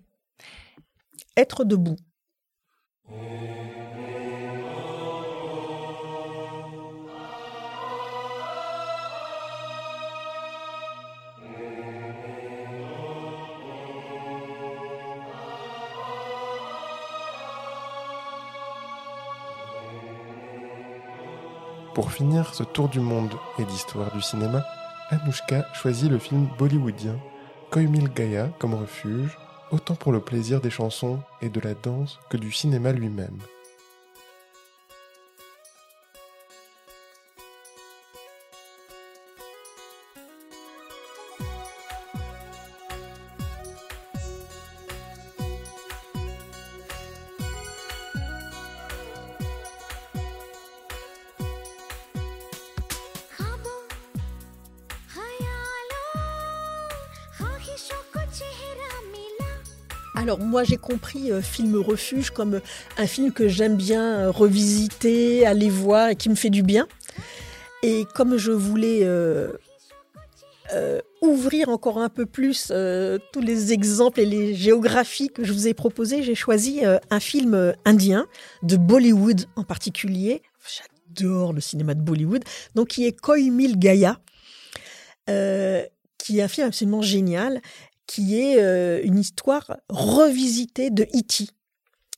[1.36, 1.98] Être debout.
[21.96, 24.66] Pour finir ce tour du monde et d'histoire du cinéma,
[25.12, 27.18] Anouchka choisit le film bollywoodien
[27.72, 29.38] Koimil Gaya comme refuge,
[29.72, 33.39] autant pour le plaisir des chansons et de la danse que du cinéma lui-même.
[60.56, 62.62] Moi j'ai compris euh, film refuge comme
[62.97, 66.88] un film que j'aime bien euh, revisiter, aller voir et qui me fait du bien.
[67.84, 69.51] Et comme je voulais euh,
[71.22, 72.72] ouvrir encore un peu plus
[73.34, 77.74] tous les exemples et les géographies que je vous ai proposées, j'ai choisi un film
[77.84, 78.26] indien,
[78.64, 80.41] de Bollywood en particulier.
[80.66, 82.45] J'adore le cinéma de Bollywood.
[82.76, 84.22] Donc qui est Koimil Gaya.
[85.28, 87.62] qui est un film absolument génial
[88.08, 91.51] qui est euh, une histoire revisitée de Iti,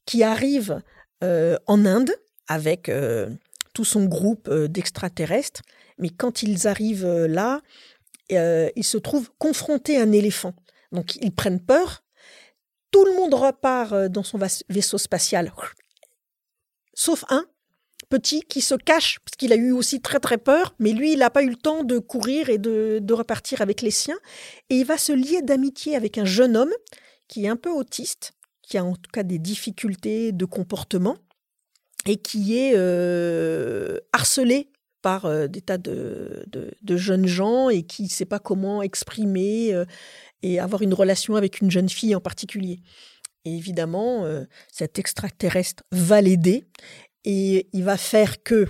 [0.05, 0.81] qui arrive
[1.23, 2.11] euh, en Inde
[2.47, 3.29] avec euh,
[3.73, 5.61] tout son groupe d'extraterrestres,
[5.97, 7.61] mais quand ils arrivent là,
[8.29, 10.53] ils se trouvent confrontés à un éléphant.
[10.91, 12.03] Donc ils prennent peur,
[12.91, 15.51] tout le monde repart dans son vaisseau spatial,
[16.93, 17.45] sauf un
[18.09, 21.19] petit qui se cache, parce qu'il a eu aussi très très peur, mais lui, il
[21.19, 24.17] n'a pas eu le temps de courir et de, repartir avec les siens.
[24.69, 26.73] Et il va se lier d'amitié avec un jeune homme
[27.27, 31.17] qui est un peu autiste, qui a en tout cas des difficultés de comportement,
[32.05, 34.69] et qui est euh, harcelé
[35.01, 36.45] par euh, des tas de,
[36.87, 39.85] jeunes gens et qui ne sait pas comment exprimer euh,
[40.41, 42.79] et avoir une relation avec une jeune fille en particulier.
[43.43, 44.25] Et évidemment,
[44.69, 46.65] cet extraterrestre va l'aider
[47.29, 48.65] et il va faire que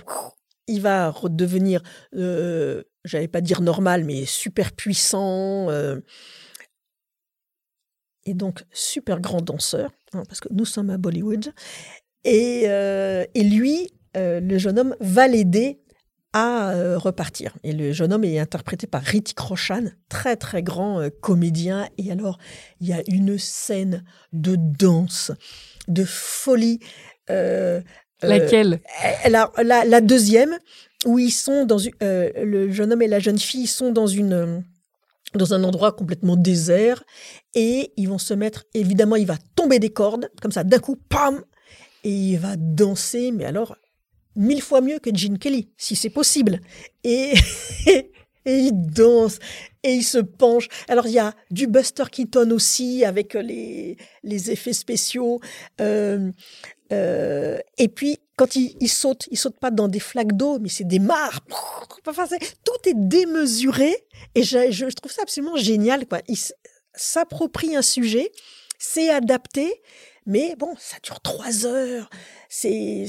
[0.65, 1.81] il va redevenir,
[2.15, 5.69] euh, j'allais pas dire normal, mais super puissant.
[5.69, 6.01] Euh,
[8.25, 11.53] et donc super grand danseur, hein, parce que nous sommes à Bollywood.
[12.25, 15.79] Et, euh, lui, le jeune homme, va l'aider
[16.33, 17.55] à repartir.
[17.63, 21.87] Et le jeune homme est interprété par Ritik Roshan, très très grand comédien.
[21.99, 22.39] Et alors,
[22.81, 24.03] il y a une scène
[24.33, 25.31] de danse,
[25.87, 26.79] de folie.
[28.21, 28.81] Laquelle?
[29.29, 30.57] la, la, deuxième,
[31.05, 34.63] où ils sont dans euh, le jeune homme et la jeune fille sont dans une
[35.35, 37.03] dans un endroit complètement désert
[37.53, 40.95] et ils vont se mettre évidemment il va tomber des cordes comme ça d'un coup
[40.95, 41.43] pam
[42.05, 43.75] et il va danser mais alors
[44.37, 46.61] mille fois mieux que Gene Kelly si c'est possible
[47.03, 47.33] et
[48.47, 49.39] et il danse
[49.83, 50.67] et il se penche.
[50.87, 55.39] Alors il y a du Buster Keaton aussi avec les, les effets spéciaux.
[55.79, 56.31] Euh,
[56.91, 60.69] euh, et puis, quand il, il, saute, il saute pas dans des flaques d'eau, mais
[60.69, 61.41] c'est des mares.
[62.63, 63.95] Tout est démesuré.
[64.35, 66.05] Et je, trouve ça absolument génial.
[66.07, 66.21] Quoi.
[66.27, 66.37] Il
[66.93, 68.31] s'approprie un sujet,
[68.77, 69.81] c'est adapté,
[70.25, 72.09] mais bon, ça dure trois heures.
[72.49, 73.07] C'est,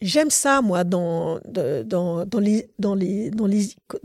[0.00, 1.40] J'aime ça, moi, dans,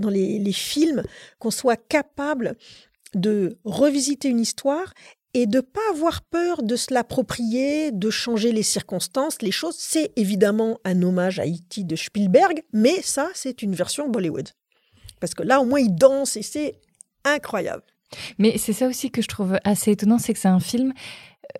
[0.09, 1.03] les films,
[1.39, 2.55] qu'on soit capable
[3.15, 4.93] de revisiter une histoire
[5.33, 9.75] et de pas avoir peur de se l'approprier, de changer les circonstances, les choses.
[9.77, 11.83] C'est évidemment un hommage à E.T.
[11.83, 14.49] de Spielberg, mais ça, c'est une version Bollywood.
[15.19, 16.79] Parce que là, au moins, il danse et c'est
[17.23, 17.83] incroyable.
[18.39, 20.93] Mais c'est ça aussi que je trouve assez étonnant, c'est que c'est un film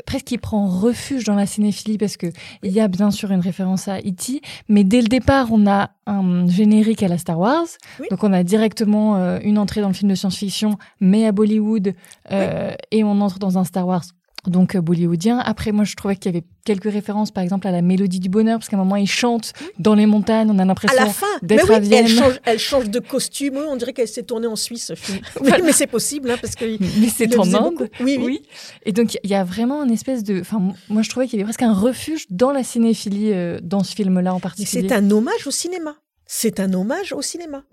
[0.06, 2.28] presque qui prend refuge dans la cinéphilie parce que
[2.64, 5.92] il y a bien sûr une référence à E.T., mais dès le départ, on a
[6.06, 7.68] un générique à la Star Wars.
[8.10, 11.94] Donc on a directement euh, une entrée dans le film de science-fiction, mais à Bollywood,
[12.32, 14.04] euh, et on entre dans un Star Wars
[14.48, 15.40] donc euh, bollywoodien.
[15.40, 18.30] Après, moi, je trouvais qu'il y avait quelques références, par exemple, à la mélodie du
[18.30, 21.04] bonheur, parce qu'à un moment, il chante dans les montagnes, on a l'impression
[21.42, 22.06] d'être à Vienne.
[22.06, 24.92] Elle change, elle change, de costume, on dirait qu'elle s'est tournée en Suisse.
[25.42, 26.66] oui, mais c'est possible, hein, parce que...
[27.00, 27.90] Mais c'est en Inde.
[28.00, 28.42] Oui, oui,
[28.86, 30.42] Et donc, il y a vraiment une espèce de...
[30.42, 33.84] Enfin, moi, je trouvais qu'il y avait presque un refuge dans la cinéphilie, euh, dans
[33.84, 34.88] ce film-là en particulier.
[34.88, 35.96] C'est un hommage au cinéma.
[36.26, 37.64] C'est un hommage au cinéma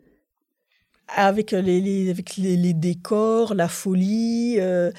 [1.08, 4.90] avec les, avec les, décors, la folie euh,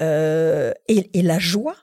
[0.00, 1.76] euh, et, la joie.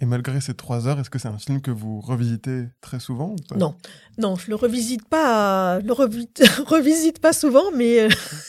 [0.00, 3.36] Et malgré ces trois heures, est-ce que c'est un film que vous revisitez très souvent
[3.56, 3.76] Non,
[4.18, 5.92] non, je le revisite pas, le
[6.66, 8.08] revisite pas souvent, mais euh,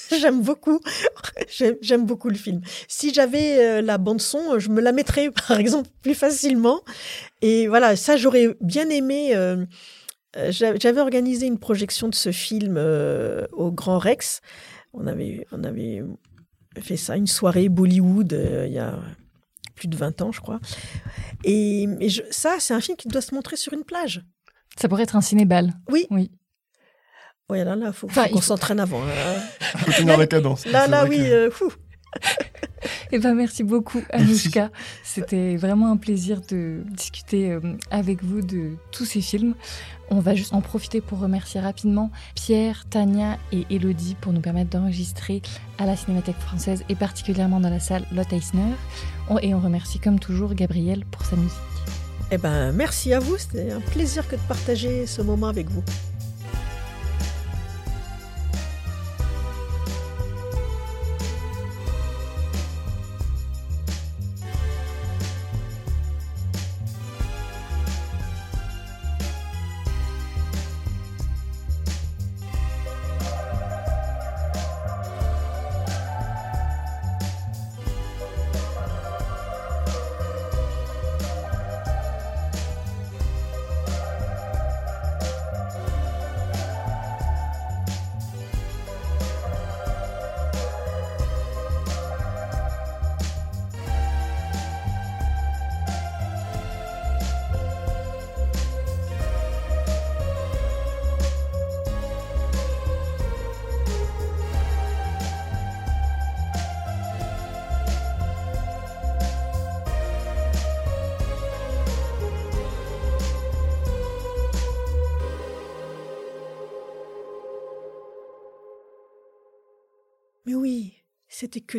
[0.19, 0.81] j'aime beaucoup,
[1.81, 2.61] j'aime beaucoup le film.
[2.87, 6.81] Si j'avais la bande son, je me la mettrais par exemple plus facilement.
[7.41, 9.65] Et voilà, ça j'aurais bien aimé euh,
[10.49, 14.41] j'avais organisé une projection de ce film euh, au Grand Rex.
[14.93, 16.03] On avait, on avait
[16.79, 18.99] fait ça, une soirée Bollywood, euh, il y a
[19.75, 20.59] plus de 20 ans, je crois.
[21.43, 21.87] Et,
[22.31, 24.23] ça, c'est un film qui doit se montrer sur une plage.
[24.77, 25.73] Ça pourrait être un cinébal.
[25.89, 26.07] Oui.
[26.09, 26.31] Oui.
[27.49, 29.03] Oui, là, là, faut, faut qu'on s'entraîne avant.
[29.03, 29.39] Hein.
[29.77, 30.65] faut tenir la cadence.
[30.65, 31.29] Là, là, oui.
[31.51, 31.71] fou.
[33.11, 34.69] Eh ben, merci beaucoup, Anouchka.
[35.03, 37.61] C'était vraiment un plaisir de discuter euh,
[37.91, 39.55] avec vous de tous ces films.
[40.09, 44.71] On va juste en profiter pour remercier rapidement Pierre, Tania et Elodie pour nous permettre
[44.71, 45.41] d'enregistrer
[45.77, 48.73] à la Cinémathèque française et particulièrement dans la salle Lotte Eisner.
[49.41, 51.57] Et on remercie comme toujours Gabriel pour sa musique.
[52.31, 53.37] Eh ben, merci à vous.
[53.37, 55.83] C'était un plaisir que de partager ce moment avec vous.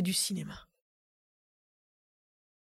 [0.01, 0.69] Du cinéma.